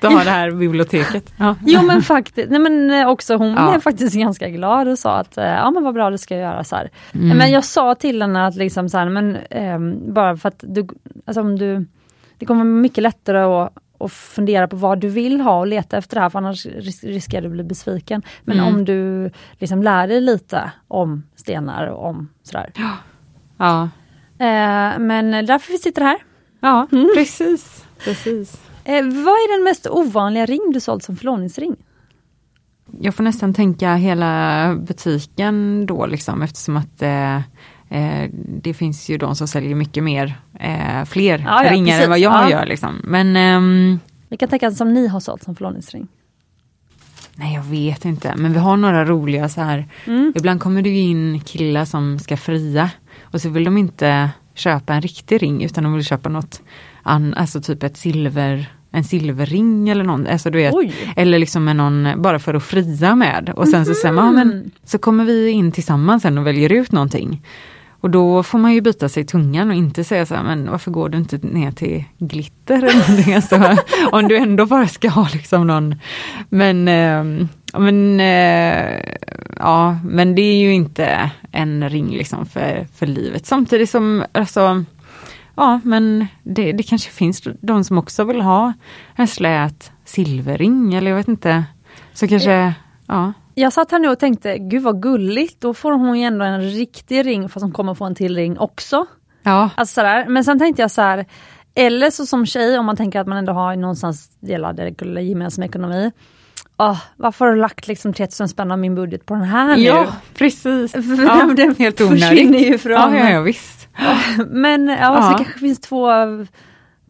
[0.00, 1.32] Du har det här biblioteket.
[1.38, 1.54] Ja.
[1.66, 3.70] Jo men faktiskt, nej men eh, också hon ja.
[3.70, 6.42] blev faktiskt ganska glad och sa att eh, ja men vad bra det ska jag
[6.42, 7.38] göra så mm.
[7.38, 9.78] Men jag sa till henne att liksom så här, men eh,
[10.12, 10.88] bara för att du,
[11.24, 11.86] alltså om du,
[12.38, 16.14] det kommer mycket lättare att och fundera på vad du vill ha och leta efter
[16.14, 16.66] det här för annars
[17.02, 18.22] riskerar du att bli besviken.
[18.44, 18.74] Men mm.
[18.74, 22.72] om du liksom lär dig lite om stenar och om sådär.
[22.76, 22.92] Ja.
[23.56, 23.82] ja.
[24.38, 26.18] Eh, men därför vi sitter här.
[26.60, 27.10] Ja, mm.
[27.16, 27.84] precis.
[28.04, 28.60] precis.
[28.84, 31.76] Eh, vad är den mest ovanliga ring du sålt som förlovningsring?
[33.00, 37.40] Jag får nästan tänka hela butiken då liksom eftersom att eh,
[37.88, 42.04] Eh, det finns ju de som säljer mycket mer, eh, fler ja, ja, ringar precis.
[42.04, 42.50] än vad jag ja.
[42.50, 42.66] gör.
[42.66, 43.00] Liksom.
[43.04, 46.08] Men, ehm, Vilka tänka som ni har sålt som förlovningsring?
[47.34, 49.88] Nej jag vet inte, men vi har några roliga så här.
[50.06, 50.32] Mm.
[50.36, 52.90] Ibland kommer det in killar som ska fria
[53.22, 56.62] och så vill de inte köpa en riktig ring utan de vill köpa något
[57.02, 60.74] annat, alltså typ ett silver en silverring eller någon, alltså du vet,
[61.16, 63.52] eller liksom med någon, bara för att fria med.
[63.56, 64.70] Och sen så säger man, men, mm.
[64.84, 67.42] så kommer vi in tillsammans sen och väljer ut någonting.
[68.00, 70.90] Och då får man ju byta sig tungan och inte säga så här, men varför
[70.90, 73.34] går du inte ner till glitter eller någonting?
[73.34, 73.76] Alltså,
[74.12, 75.94] om du ändå bara ska ha liksom någon,
[76.48, 79.00] men, eh, men eh,
[79.58, 83.46] ja, men det är ju inte en ring liksom för, för livet.
[83.46, 84.84] Samtidigt som, alltså,
[85.54, 88.72] ja men det, det kanske finns de som också vill ha
[89.16, 91.64] en slät silverring eller jag vet inte.
[92.14, 92.74] Så kanske,
[93.06, 93.32] ja.
[93.58, 96.62] Jag satt här nu och tänkte, gud vad gulligt, då får hon ju ändå en
[96.62, 99.06] riktig ring fast hon kommer få en till ring också.
[99.42, 99.70] Ja.
[99.76, 100.26] Alltså sådär.
[100.28, 101.26] Men sen tänkte jag så här,
[101.74, 104.80] eller så som tjej om man tänker att man ändå har någonstans delad
[105.20, 106.12] gemensam ekonomi.
[106.78, 109.82] Oh, varför har du lagt liksom 3000 spänn av min budget på den här nu?
[109.84, 110.94] Ja precis.
[110.94, 112.66] ja, den helt onödigt.
[112.66, 112.92] ju från.
[112.92, 113.88] Ja, ja, ja, visst.
[114.46, 115.22] Men ja, ja.
[115.22, 116.10] Så det kanske finns två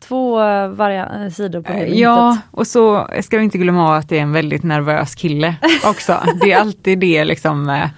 [0.01, 0.37] två
[0.69, 4.33] varia- sidor på det Ja, och så ska vi inte glömma att det är en
[4.33, 6.17] väldigt nervös kille också.
[6.41, 7.71] det är alltid det liksom.
[7.71, 7.89] Eh,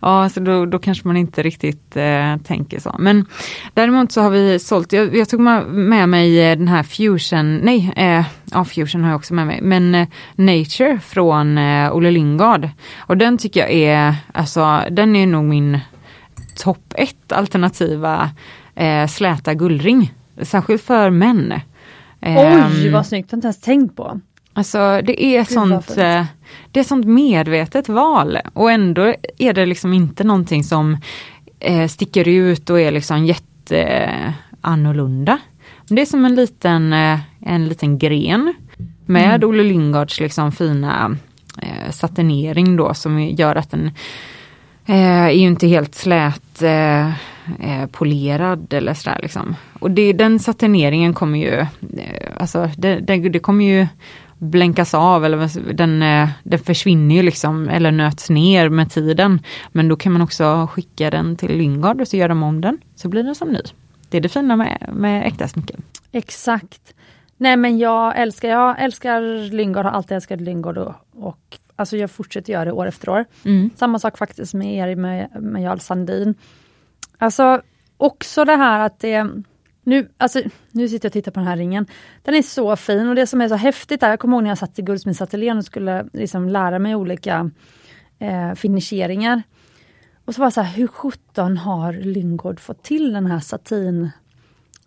[0.00, 2.96] ja, så då, då kanske man inte riktigt eh, tänker så.
[2.98, 3.26] Men
[3.74, 7.92] däremot så har vi sålt, jag, jag tog med mig eh, den här Fusion, nej,
[7.96, 12.68] eh, ja Fusion har jag också med mig, men eh, Nature från eh, Olle Lingard.
[12.98, 15.78] Och den tycker jag är, alltså den är nog min
[16.56, 18.30] topp ett alternativa
[18.74, 21.54] eh, släta guldring särskilt för män.
[22.20, 24.20] Oj um, vad snyggt, jag har inte ens tänkt på.
[24.58, 26.24] Alltså det är Gud, sånt, eh,
[26.72, 30.96] det är sånt medvetet val och ändå är det liksom inte någonting som
[31.60, 35.38] eh, sticker ut och är liksom jätte eh, annorlunda.
[35.88, 38.54] Det är som en liten, eh, en liten gren
[39.06, 39.48] med mm.
[39.48, 41.16] Olle Lyngards liksom fina
[41.90, 43.90] satinering då som gör att den
[44.88, 47.08] Eh, är ju inte helt slät eh,
[47.60, 49.56] eh, polerad eller sådär liksom.
[49.80, 51.58] Och det, den satineringen kommer ju,
[52.00, 53.86] eh, alltså det, det, det, kommer ju
[54.38, 59.40] blänkas av eller den, eh, den försvinner ju liksom eller nöts ner med tiden.
[59.72, 62.78] Men då kan man också skicka den till Lyngard och så gör de om den
[62.94, 63.60] så blir den som ny.
[64.08, 65.82] Det är det fina med, med äkta smycken.
[66.12, 66.94] Exakt.
[67.36, 72.10] Nej men jag älskar, jag älskar Lyngard, har alltid älskat Lyngard och, och alltså jag
[72.10, 73.24] fortsätter göra det år efter år.
[73.44, 73.70] Mm.
[73.76, 76.34] Samma sak faktiskt med er med, med Jarl Sandin.
[77.18, 77.62] Alltså
[77.96, 79.26] också det här att det
[79.84, 81.86] nu, alltså, nu sitter jag och tittar på den här ringen.
[82.22, 84.50] Den är så fin och det som är så häftigt är, jag kommer ihåg när
[84.50, 87.50] jag satt i guldsmedsateljén och skulle liksom lära mig olika
[88.18, 89.42] eh, finisheringar.
[90.24, 94.10] Och så var det så här, hur sjutton har Lyngård fått till den här satin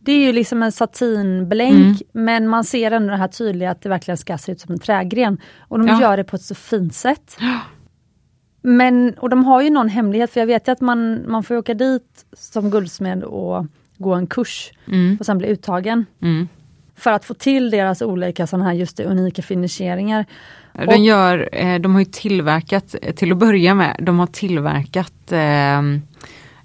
[0.04, 1.98] det är ju liksom en satinblänk mm.
[2.12, 4.80] men man ser ändå det här tydliga att det verkligen ska se ut som en
[4.80, 5.38] trägren.
[5.60, 6.02] Och de ja.
[6.02, 7.38] gör det på ett så fint sätt.
[8.64, 11.58] Men, och de har ju någon hemlighet för jag vet ju att man, man får
[11.58, 13.66] åka dit som guldsmed och
[13.98, 15.18] gå en kurs mm.
[15.20, 16.06] och sen bli uttagen.
[16.22, 16.48] Mm.
[16.96, 20.26] För att få till deras olika sådana här just det, unika finisheringar.
[20.74, 25.82] De, gör, eh, de har ju tillverkat, till att börja med, de har tillverkat eh,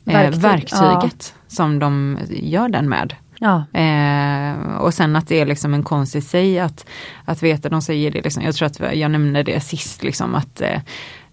[0.04, 0.42] Verktyg.
[0.42, 1.44] verktyget ja.
[1.46, 3.14] som de gör den med.
[3.38, 3.80] Ja.
[3.80, 6.86] Eh, och sen att det är liksom en konst i sig att,
[7.24, 10.60] att veta, de säger det liksom, jag tror att jag nämnde det sist liksom att
[10.60, 10.80] eh,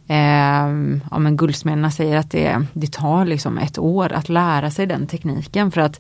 [0.08, 0.70] eh,
[1.12, 5.08] ja, men guldsmederna säger att det, det tar liksom ett år att lära sig den
[5.08, 6.00] tekniken för att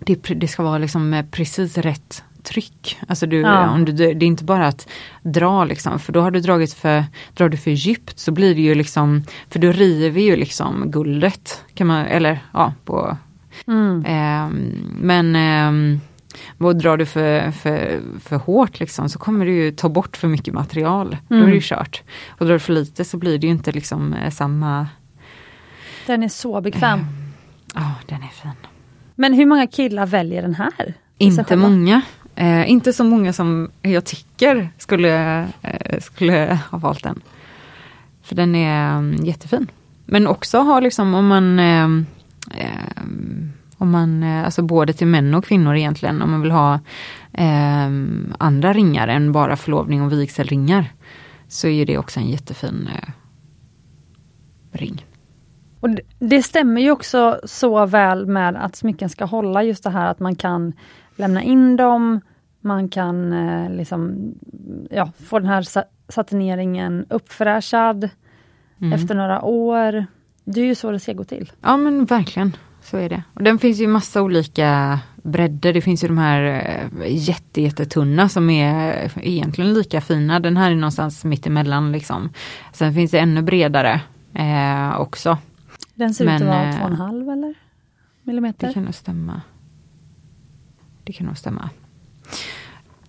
[0.00, 2.98] det, det ska vara liksom precis rätt tryck.
[3.08, 3.70] Alltså du, ja.
[3.70, 4.88] om du, det är inte bara att
[5.22, 7.04] dra liksom, för då har du dragit för,
[7.34, 11.64] drar du för djupt så blir det ju liksom, för då river ju liksom guldet.
[11.74, 13.16] Kan man, eller ja, på
[13.66, 14.04] Mm.
[14.04, 14.48] Eh,
[15.00, 16.00] men eh,
[16.58, 20.28] och drar du för, för, för hårt liksom, så kommer du ju ta bort för
[20.28, 21.06] mycket material.
[21.06, 21.20] Mm.
[21.28, 21.60] Då är det ju mm.
[21.60, 22.02] kört.
[22.28, 24.86] Och drar du för lite så blir det ju inte liksom eh, samma...
[26.06, 26.98] Den är så bekväm.
[26.98, 27.06] Ehm,
[27.74, 28.50] ja, oh, den är fin.
[29.14, 30.94] Men hur många killar väljer den här?
[31.18, 32.02] Inte många.
[32.34, 37.20] Eh, inte så många som jag tycker skulle, eh, skulle ha valt den.
[38.22, 39.70] För den är um, jättefin.
[40.04, 42.06] Men också har liksom om man ehm,
[42.50, 43.02] eh,
[43.78, 46.74] om man, eh, alltså både till män och kvinnor egentligen, om man vill ha
[47.32, 47.90] eh,
[48.38, 50.92] andra ringar än bara förlovning och vigselringar.
[51.48, 53.10] Så är det också en jättefin eh,
[54.72, 55.06] ring.
[55.80, 55.88] Och
[56.18, 60.20] Det stämmer ju också så väl med att smycken ska hålla just det här att
[60.20, 60.72] man kan
[61.16, 62.20] lämna in dem,
[62.60, 64.34] man kan eh, liksom,
[64.90, 65.64] ja, få den här
[66.08, 68.08] satineringen uppfräschad
[68.80, 68.92] mm.
[68.92, 70.06] efter några år.
[70.54, 71.52] Det är ju så det ska gå till.
[71.60, 73.22] Ja men verkligen så är det.
[73.34, 75.72] Och den finns ju massa olika bredder.
[75.72, 76.42] Det finns ju de här
[77.02, 80.40] eh, jätte, jättetunna som är egentligen lika fina.
[80.40, 82.30] Den här är någonstans mittemellan liksom.
[82.72, 84.00] Sen finns det ännu bredare
[84.34, 85.38] eh, också.
[85.94, 87.54] Den ser Men, ut att vara 2,5 eh, eller?
[88.22, 88.66] Millimeter?
[88.66, 89.40] Det kan nog stämma.
[91.04, 91.70] Det kan nog stämma.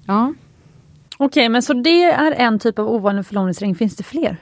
[0.05, 0.33] Ja.
[1.17, 3.75] Okej, okay, men så det är en typ av ovanlig förlovningsring.
[3.75, 4.37] Finns det fler?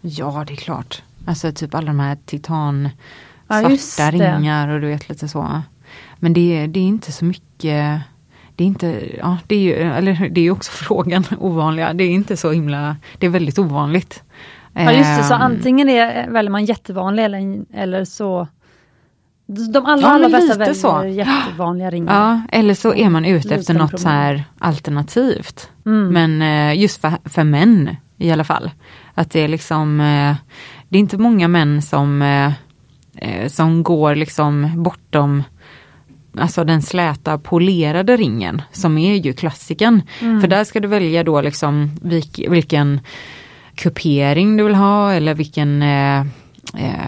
[0.00, 1.02] Ja, det är klart.
[1.24, 2.88] Alltså typ alla de här titan
[3.48, 5.62] ja, svarta ringar och du vet lite så.
[6.16, 8.02] Men det, det är inte så mycket
[8.56, 12.10] det är inte, ja det är ju, eller det är också frågan, ovanliga, det är
[12.10, 14.22] inte så himla, det är väldigt ovanligt.
[14.72, 15.42] Ja just det, så ehm.
[15.42, 18.48] antingen är, väljer man jättevanlig eller, eller så
[19.46, 21.04] de allra, ja, allra bästa väljer så.
[21.04, 22.14] jättevanliga ringar.
[22.14, 25.70] Ja, eller så är man ute efter något så här alternativt.
[25.86, 26.08] Mm.
[26.08, 28.70] Men eh, just för, för män i alla fall.
[29.14, 30.36] Att det är liksom, eh,
[30.94, 32.52] det är inte många män som eh,
[33.16, 35.42] eh, som går liksom bortom
[36.38, 40.02] alltså den släta polerade ringen som är ju klassiken.
[40.20, 40.40] Mm.
[40.40, 43.00] För där ska du välja då liksom vilk, vilken
[43.74, 46.20] kupering du vill ha eller vilken eh,
[46.76, 47.03] eh,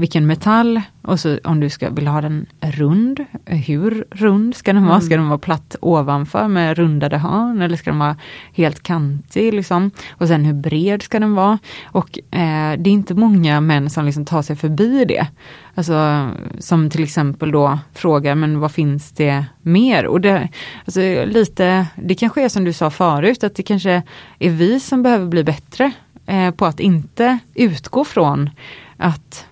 [0.00, 4.82] vilken metall och så om du ska, vill ha den rund, hur rund ska den
[4.82, 4.94] vara?
[4.94, 5.06] Mm.
[5.06, 8.16] Ska den vara platt ovanför med rundade hörn eller ska den vara
[8.52, 9.54] helt kantig?
[9.54, 9.90] Liksom?
[10.10, 11.58] Och sen hur bred ska den vara?
[11.84, 15.26] Och eh, det är inte många män som liksom tar sig förbi det.
[15.74, 16.28] Alltså
[16.58, 20.06] som till exempel då frågar, men vad finns det mer?
[20.06, 20.48] Och det,
[20.84, 24.02] alltså, lite, det kanske är som du sa förut, att det kanske
[24.38, 25.92] är vi som behöver bli bättre
[26.26, 28.50] eh, på att inte utgå från
[28.96, 29.46] att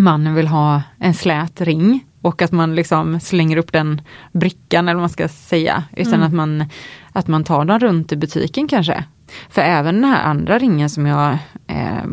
[0.00, 4.00] mannen vill ha en slät ring och att man liksom slänger upp den
[4.32, 5.84] brickan eller vad man ska säga.
[5.96, 6.26] Utan mm.
[6.26, 6.64] att, man,
[7.12, 9.04] att man tar den runt i butiken kanske
[9.48, 12.04] För även den här andra ringen som jag, eh,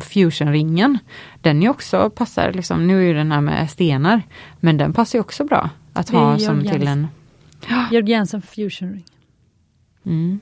[0.00, 0.98] fusionringen,
[1.40, 4.22] den är också passar, liksom, nu är ju den här med stenar,
[4.60, 7.08] men den passar ju också bra att ha som Jörg till en...
[7.90, 9.04] Jörg Jensen Fusion Ring.
[10.06, 10.40] Mm.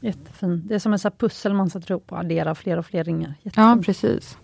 [0.00, 0.62] Jättefin.
[0.66, 3.34] Det är som ett pussel man sätter ihop och adderar fler och fler ringar.
[3.42, 3.82] Ja, Jättefin.
[3.82, 4.38] precis.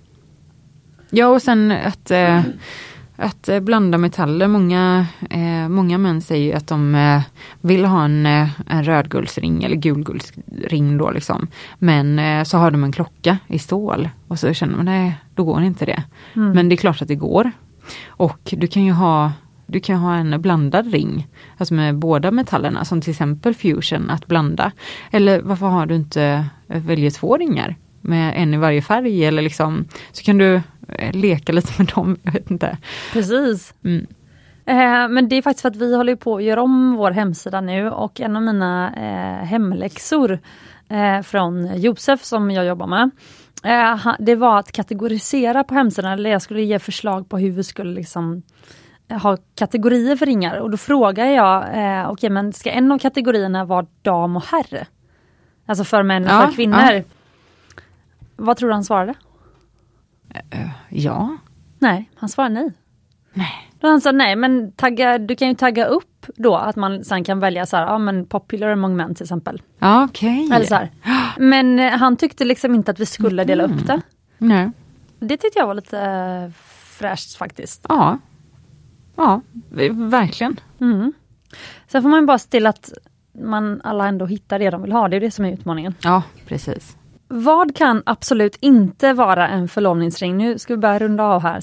[1.10, 2.40] Ja, och sen att, eh,
[3.16, 4.48] att blanda metaller.
[4.48, 7.20] Många, eh, många män säger att de eh,
[7.60, 11.46] vill ha en, eh, en rödguldsring eller gulguldsring då liksom.
[11.78, 15.62] Men så har de en klocka i stål och så känner man nej, då går
[15.62, 16.02] inte det.
[16.36, 16.52] Mm.
[16.52, 17.50] Men det är klart att det går.
[18.06, 19.32] Och du kan ju ha
[19.68, 21.26] du kan ha en blandad ring,
[21.56, 24.72] alltså med båda metallerna, som till exempel fusion, att blanda.
[25.10, 29.84] Eller varför har du inte, väljer två ringar med en i varje färg eller liksom,
[30.12, 30.62] så kan du
[31.12, 32.78] leka lite med dem, jag vet inte.
[33.12, 33.74] Precis.
[33.84, 34.06] Mm.
[34.66, 37.60] Eh, men det är faktiskt för att vi håller på att göra om vår hemsida
[37.60, 40.38] nu och en av mina eh, hemläxor
[40.88, 43.10] eh, från Josef som jag jobbar med.
[43.64, 47.64] Eh, det var att kategorisera på hemsidan, eller jag skulle ge förslag på hur vi
[47.64, 48.42] skulle liksom
[49.08, 52.98] eh, ha kategorier för ringar och då frågar jag, eh, okej men ska en av
[52.98, 54.86] kategorierna vara dam och herre?
[55.66, 57.04] Alltså för män och Ja, för kvinnor.
[58.36, 59.14] Vad tror du han svarade?
[60.98, 61.36] Ja,
[61.78, 62.72] Nej, han svarade nej.
[63.32, 63.70] nej.
[63.80, 67.24] Då han sa nej men tagga, du kan ju tagga upp då att man sen
[67.24, 69.62] kan välja så här, ja men popular among men till exempel.
[69.78, 70.48] Ja, okej.
[70.52, 70.90] Eller så här.
[71.38, 74.00] Men eh, han tyckte liksom inte att vi skulle dela upp det.
[74.38, 74.70] Nej.
[75.18, 76.50] Det tyckte jag var lite eh,
[76.98, 77.86] fräscht faktiskt.
[77.88, 78.18] Ja.
[79.16, 79.40] Ja,
[79.92, 80.60] verkligen.
[80.80, 81.12] Mm.
[81.86, 82.92] Sen får man ju bara se till att
[83.40, 85.94] man alla ändå hittar det de vill ha, det är det som är utmaningen.
[86.02, 86.96] Ja, precis.
[87.28, 90.36] Vad kan absolut inte vara en förlovningsring?
[90.36, 91.60] Nu ska vi börja runda av här.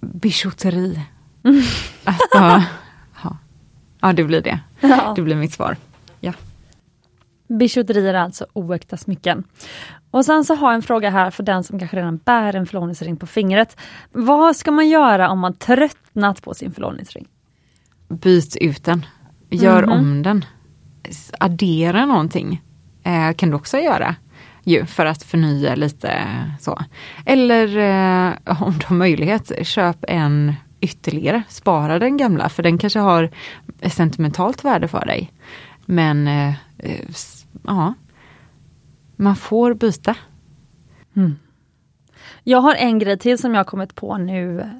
[0.00, 0.98] Bijouteri.
[2.04, 2.28] Alltså,
[3.24, 3.36] ja.
[4.00, 4.60] ja, det blir det.
[4.80, 5.12] Ja.
[5.16, 5.76] Det blir mitt svar.
[6.20, 6.32] Ja.
[7.48, 9.44] Bijouteri är alltså oäkta smycken.
[10.10, 12.66] Och sen så har jag en fråga här för den som kanske redan bär en
[12.66, 13.76] förlovningsring på fingret.
[14.12, 17.28] Vad ska man göra om man tröttnat på sin förlovningsring?
[18.08, 19.06] Byt ut den.
[19.50, 19.92] Gör Mhm.
[19.92, 20.44] om den.
[21.40, 22.62] Addera någonting.
[23.02, 24.16] Eh, kan du också göra.
[24.64, 26.26] Ju, för att förnya lite
[26.60, 26.78] så.
[27.26, 31.42] Eller eh, om du har möjlighet, köp en ytterligare.
[31.48, 33.30] Spara den gamla för den kanske har
[33.80, 35.32] ett sentimentalt värde för dig.
[35.86, 37.00] Men eh, eh
[37.66, 37.94] ja,
[39.16, 40.16] man får byta.
[41.16, 41.38] Mm.
[42.44, 44.70] Jag har en grej till som jag har kommit på nu.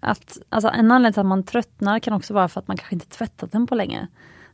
[0.00, 2.94] Att, alltså en anledning till att man tröttnar kan också vara för att man kanske
[2.94, 4.08] inte tvättat den på länge.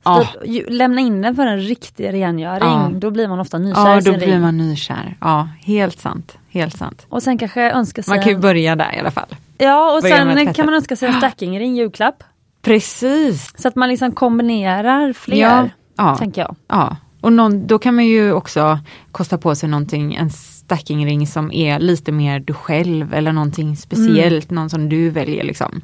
[0.05, 0.27] Ja.
[0.45, 2.91] ju- lämna in den för en riktig rengöring, Ja.
[2.95, 4.41] då blir man ofta nykär Ja, då blir ring.
[4.41, 5.17] man nykär.
[5.21, 6.39] Ja, helt sant.
[6.51, 7.07] Helt sant.
[7.09, 9.37] Och sen kanske önska sig Man kan ju börja där i alla fall.
[9.59, 12.23] Ja, och börja sen kan man önska sig en stackingring, julklapp.
[12.63, 13.53] Precis.
[13.59, 16.17] Så att man liksom kombinerar fler, Ja, ja.
[16.17, 16.57] tänker jag.
[16.69, 18.79] Ja, och någon, då kan man ju också
[19.13, 24.51] kosta på sig någonting, en stackingring som är lite mer du själv eller någonting speciellt,
[24.51, 25.81] någon som du väljer liksom.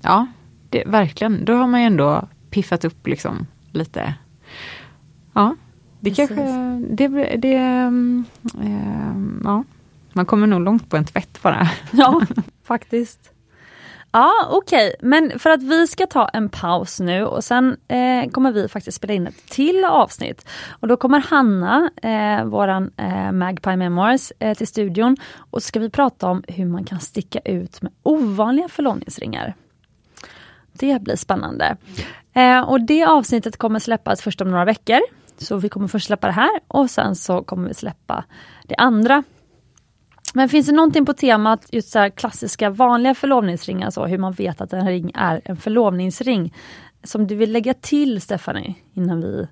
[0.00, 0.26] Ja,
[0.70, 4.14] det, verkligen, då har man ju ändå piffat upp liksom lite.
[5.32, 5.56] Ja,
[6.00, 6.28] det Precis.
[6.28, 7.90] kanske, det, det eh,
[9.44, 9.64] ja,
[10.12, 11.68] man kommer nog långt på en tvätt bara.
[11.92, 12.20] Ja,
[12.64, 13.32] faktiskt.
[14.12, 18.52] Ja, okej, men för att vi ska ta en paus nu och sen eh, kommer
[18.52, 20.48] vi faktiskt spela in ett till avsnitt.
[20.68, 25.80] Och då kommer Hanna, eh, våran eh, Magpie Memoirs, eh, till studion och så ska
[25.80, 29.54] vi prata om hur man kan sticka ut med ovanliga förlovningsringar.
[30.80, 31.76] Det blir spännande.
[32.32, 35.00] Eh, och det avsnittet kommer släppas först om några veckor.
[35.38, 38.24] Så vi kommer först släppa det här och sen så kommer vi släppa
[38.66, 39.22] det andra
[40.34, 44.32] men finns det någonting på temat just så här klassiska vanliga förlovningsringar, så hur man
[44.32, 46.54] vet att en ring är en förlovningsring,
[47.04, 49.46] som du vill lägga till Stephanie innan vi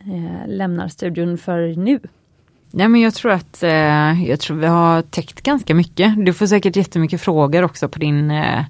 [0.00, 2.00] eh, lämnar studion för nu?
[2.70, 6.26] Nej men jag tror att eh, jag tror vi har täckt ganska mycket.
[6.26, 8.64] Du får säkert jättemycket frågor också på din eh,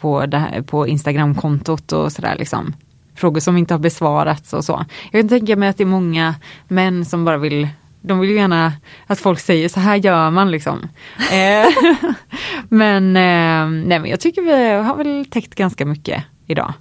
[0.00, 2.74] på, det på Instagramkontot och sådär liksom.
[3.14, 4.84] Frågor som inte har besvarats och så.
[5.12, 6.34] Jag kan tänka mig att det är många
[6.68, 7.68] män som bara vill
[8.00, 8.72] de vill ju gärna
[9.06, 10.88] att folk säger så här gör man liksom.
[11.32, 11.68] Eh,
[12.68, 16.72] men, eh, nej, men jag tycker vi har väl täckt ganska mycket idag.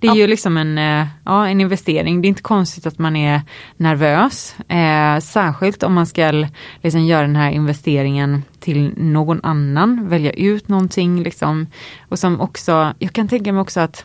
[0.00, 0.16] Det är Ja.
[0.16, 2.22] ju liksom en, eh, ja, en investering.
[2.22, 3.40] Det är inte konstigt att man är
[3.76, 4.54] nervös.
[4.68, 6.46] Eh, särskilt om man ska
[6.82, 11.66] liksom göra den här investeringen till någon annan, välja ut någonting liksom.
[12.08, 14.04] Och som också, jag kan tänka mig också att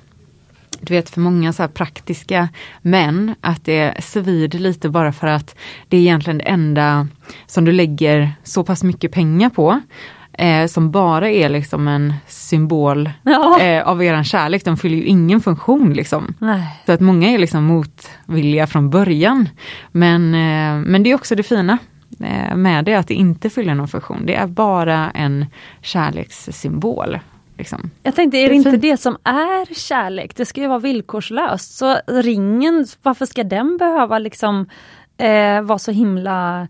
[0.81, 2.49] du vet för många så här praktiska
[2.81, 5.55] män att det svider lite bara för att
[5.89, 7.07] det är egentligen det enda
[7.47, 9.81] som du lägger så pass mycket pengar på.
[10.37, 13.59] Eh, som bara är liksom en symbol Ja.
[13.61, 16.33] eh, av eran kärlek, de fyller ju ingen funktion liksom.
[16.39, 16.81] Nej.
[16.85, 19.49] Så att många är liksom motvilliga från början.
[19.91, 21.77] Men, eh, men det är också det fina
[22.19, 24.25] eh, med det, att det inte fyller någon funktion.
[24.25, 25.45] Det är bara en
[25.81, 27.19] kärlekssymbol.
[27.57, 27.89] Liksom.
[28.03, 30.35] Jag tänkte, är Det inte det som är kärlek?
[30.35, 31.77] Det ska ju vara villkorslöst.
[31.77, 34.65] Så ringen, varför ska den behöva liksom
[35.17, 36.67] eh, vara så himla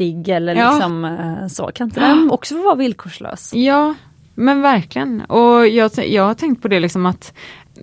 [0.00, 0.70] nyttig eller Ja.
[0.70, 1.66] liksom eh, så?
[1.74, 3.54] Kan inte den också få vara villkorslös?
[3.54, 3.94] Ja,
[4.34, 5.20] men verkligen.
[5.20, 7.32] Och jag, jag har tänkt på det liksom att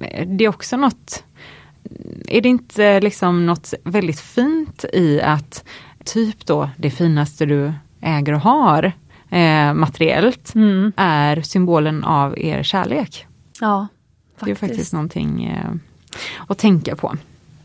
[0.01, 1.24] eh, det är också något
[2.28, 5.64] är det inte liksom något väldigt fint i att
[6.05, 8.91] typ då det finaste du äger och har
[9.30, 10.91] eh, materiellt Mm.
[10.97, 13.28] är symbolen av er kärlek.
[13.59, 13.88] Ja,
[14.39, 14.59] Det är faktiskt.
[14.59, 15.72] faktiskt någonting eh,
[16.47, 17.14] att tänka på.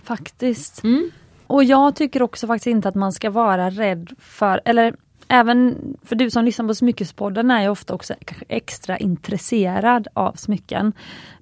[0.05, 0.85] faktiskt.
[0.85, 1.11] Mm.
[1.49, 4.95] Och jag tycker också faktiskt inte att man ska vara rädd för, eller
[5.29, 8.15] även för du som lyssnar på Smyckespodden är ju ofta också
[8.49, 10.93] extra intresserad av smycken.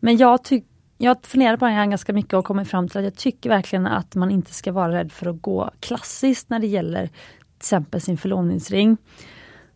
[0.00, 2.98] Men jag tycker jag har funderat på det här ganska mycket och kommit fram till
[2.98, 6.58] att jag tycker verkligen att man inte ska vara rädd för att gå klassiskt när
[6.58, 7.14] det gäller till
[7.56, 8.96] exempel sin förlovningsring.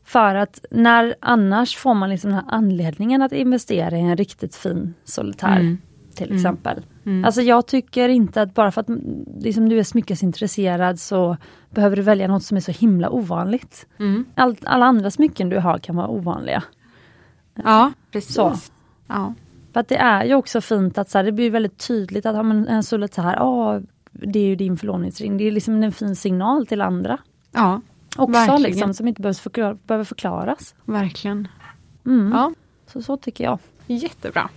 [0.05, 4.57] För att när annars får man liksom den här anledningen att investera i en riktigt
[4.57, 5.79] fin solitär Mm
[6.27, 6.83] till exempel.
[7.25, 11.37] Alltså jag tycker inte att bara för att mm, liksom, du är smyckesintresserad så
[11.71, 13.87] behöver du välja något som är så himla ovanligt.
[13.99, 14.25] Mm.
[14.35, 16.63] Allt, alla andra smycken du har kan vara ovanliga.
[17.55, 18.35] Ja, precis.
[18.35, 18.55] Så.
[19.07, 19.35] Ja.
[19.73, 22.37] För att det är ju också fint att så här, det blir väldigt tydligt att
[22.37, 23.81] har man en solitär, ja
[24.13, 25.37] det är ju din förlovningsring.
[25.37, 27.19] Det är liksom en fin signal till andra.
[27.53, 27.81] ja,
[28.17, 28.63] Också Verkligen.
[28.63, 30.75] liksom, som inte förklara, behöver förklaras.
[30.85, 31.49] verkligen.
[32.07, 32.33] Mm.
[32.33, 32.53] Ja,
[32.87, 33.59] Så, så tycker jag.
[33.87, 34.49] jättebra.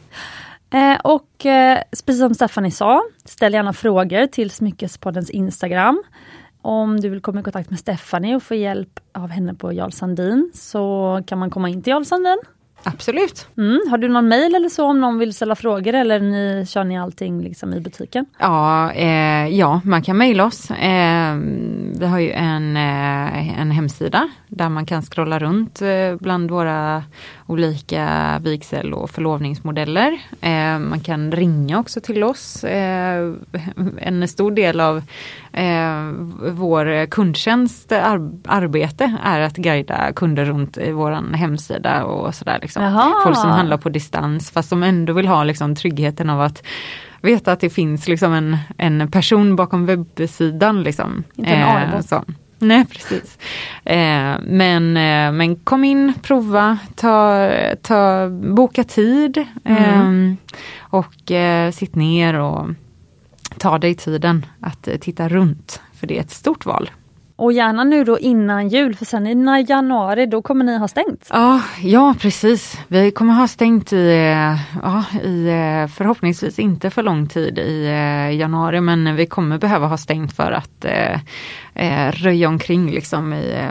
[0.73, 6.03] Eh, och eh, precis som Stephanie sa, ställ gärna frågor till Smyckespoddens Instagram.
[6.61, 9.91] Om du vill komma i kontakt med Stephanie och få hjälp av henne på Jarl
[9.91, 12.39] Sandin så kan man komma in till Jarl Sandin.
[12.83, 13.47] Absolut.
[13.57, 13.81] Mm.
[13.89, 16.99] Har du någon mail eller så om någon vill ställa frågor eller ni, kör ni
[16.99, 18.25] allting liksom i butiken?
[18.39, 20.71] Ja, eh, ja, man kan mejla oss.
[20.71, 21.35] Eh,
[21.99, 27.03] vi har ju en, eh, en hemsida där man kan scrolla runt eh, bland våra
[27.47, 30.19] olika vigsel och förlovningsmodeller.
[30.41, 32.63] Eh, man kan ringa också till oss.
[32.63, 33.33] Eh,
[33.97, 35.03] en stor del av
[35.53, 36.11] eh,
[36.51, 42.59] vår kundtjänst ar- arbete är att guida kunder runt i våran hemsida och sådär.
[42.61, 42.83] Liksom.
[42.83, 43.13] Jaha.
[43.23, 46.63] Folk som handlar på distans fast som ändå vill ha liksom, tryggheten av att
[47.21, 50.83] veta att det finns liksom en, en person bakom webbsidan.
[50.83, 51.23] Liksom.
[51.35, 52.23] Inte en så.
[52.59, 53.37] Nej precis.
[53.85, 57.49] Eh, men, eh, men kom in, prova, ta,
[57.81, 60.29] ta, boka tid Mm.
[60.29, 62.67] eh, och eh, sitt ner och
[63.57, 65.81] ta dig tiden att eh, titta runt.
[65.93, 66.89] För det är ett stort val.
[67.35, 71.27] Och gärna nu då innan jul för sen i januari då kommer ni ha stängt.
[71.29, 72.77] Ja, ja precis.
[72.87, 77.85] Vi kommer ha stängt i, eh, ja, i eh, förhoppningsvis inte för lång tid i
[78.39, 80.85] januari men vi kommer behöva ha stängt för att
[81.75, 83.69] eh, röja omkring liksom i,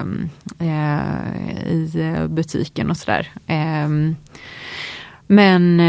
[0.59, 3.29] eh, i butiken och sådär.
[3.47, 3.89] Eh,
[5.27, 5.81] men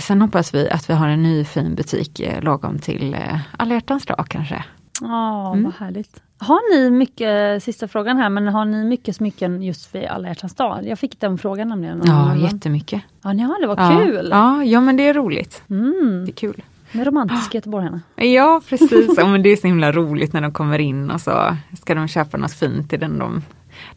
[0.00, 3.74] sen hoppas vi att vi har en ny fin butik eh, lagom till eh, alla
[3.74, 4.64] hjärtans dag kanske.
[5.00, 5.64] Ja, Mm.
[5.64, 6.22] vad härligt.
[6.38, 10.54] Har ni mycket, sista frågan här, men har ni mycket smycken just vid alla hjärtans
[10.54, 10.86] dag?
[10.86, 12.02] Jag fick den frågan nämligen.
[12.06, 13.02] Ja, jättemycket.
[13.22, 14.00] Ja, ni har det, vad Ja.
[14.04, 14.28] kul!
[14.30, 15.62] Ja, ja, men det är roligt.
[15.70, 16.62] Mm, Det är kul.
[16.92, 18.00] med romantiska göteborgarna.
[18.16, 21.56] Ja precis, ja, men det är så himla roligt när de kommer in och så
[21.80, 23.42] ska de köpa något fint till den de,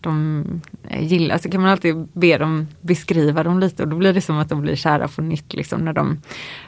[0.01, 0.43] de
[0.99, 1.37] gillar.
[1.37, 4.49] Så kan man alltid be dem beskriva dem lite och då blir det som att
[4.49, 5.53] de blir kära på nytt.
[5.53, 6.21] Liksom, när de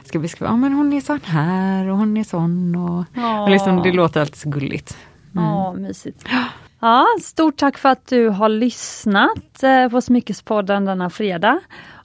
[0.04, 2.74] ska beskriva, ja men hon är sån här och hon är sån.
[2.74, 3.42] Och, Ja.
[3.42, 4.96] och liksom, det låter alltid så gulligt.
[5.32, 6.24] Ja, mysigt.
[6.80, 11.60] Ja, stort tack för att du har lyssnat eh, på Smyckespodden denna fredag.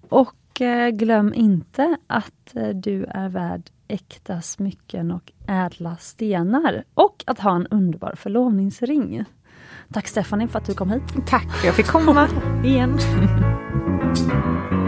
[0.09, 6.83] Och eh, glöm inte att eh, du är värd äkta smycken och ädla stenar.
[6.93, 9.25] Och att ha en underbar förlovningsring.
[9.93, 11.03] Tack Stephanie för att du kom hit.
[11.27, 12.27] Tack för att jag fick komma
[12.63, 12.99] igen.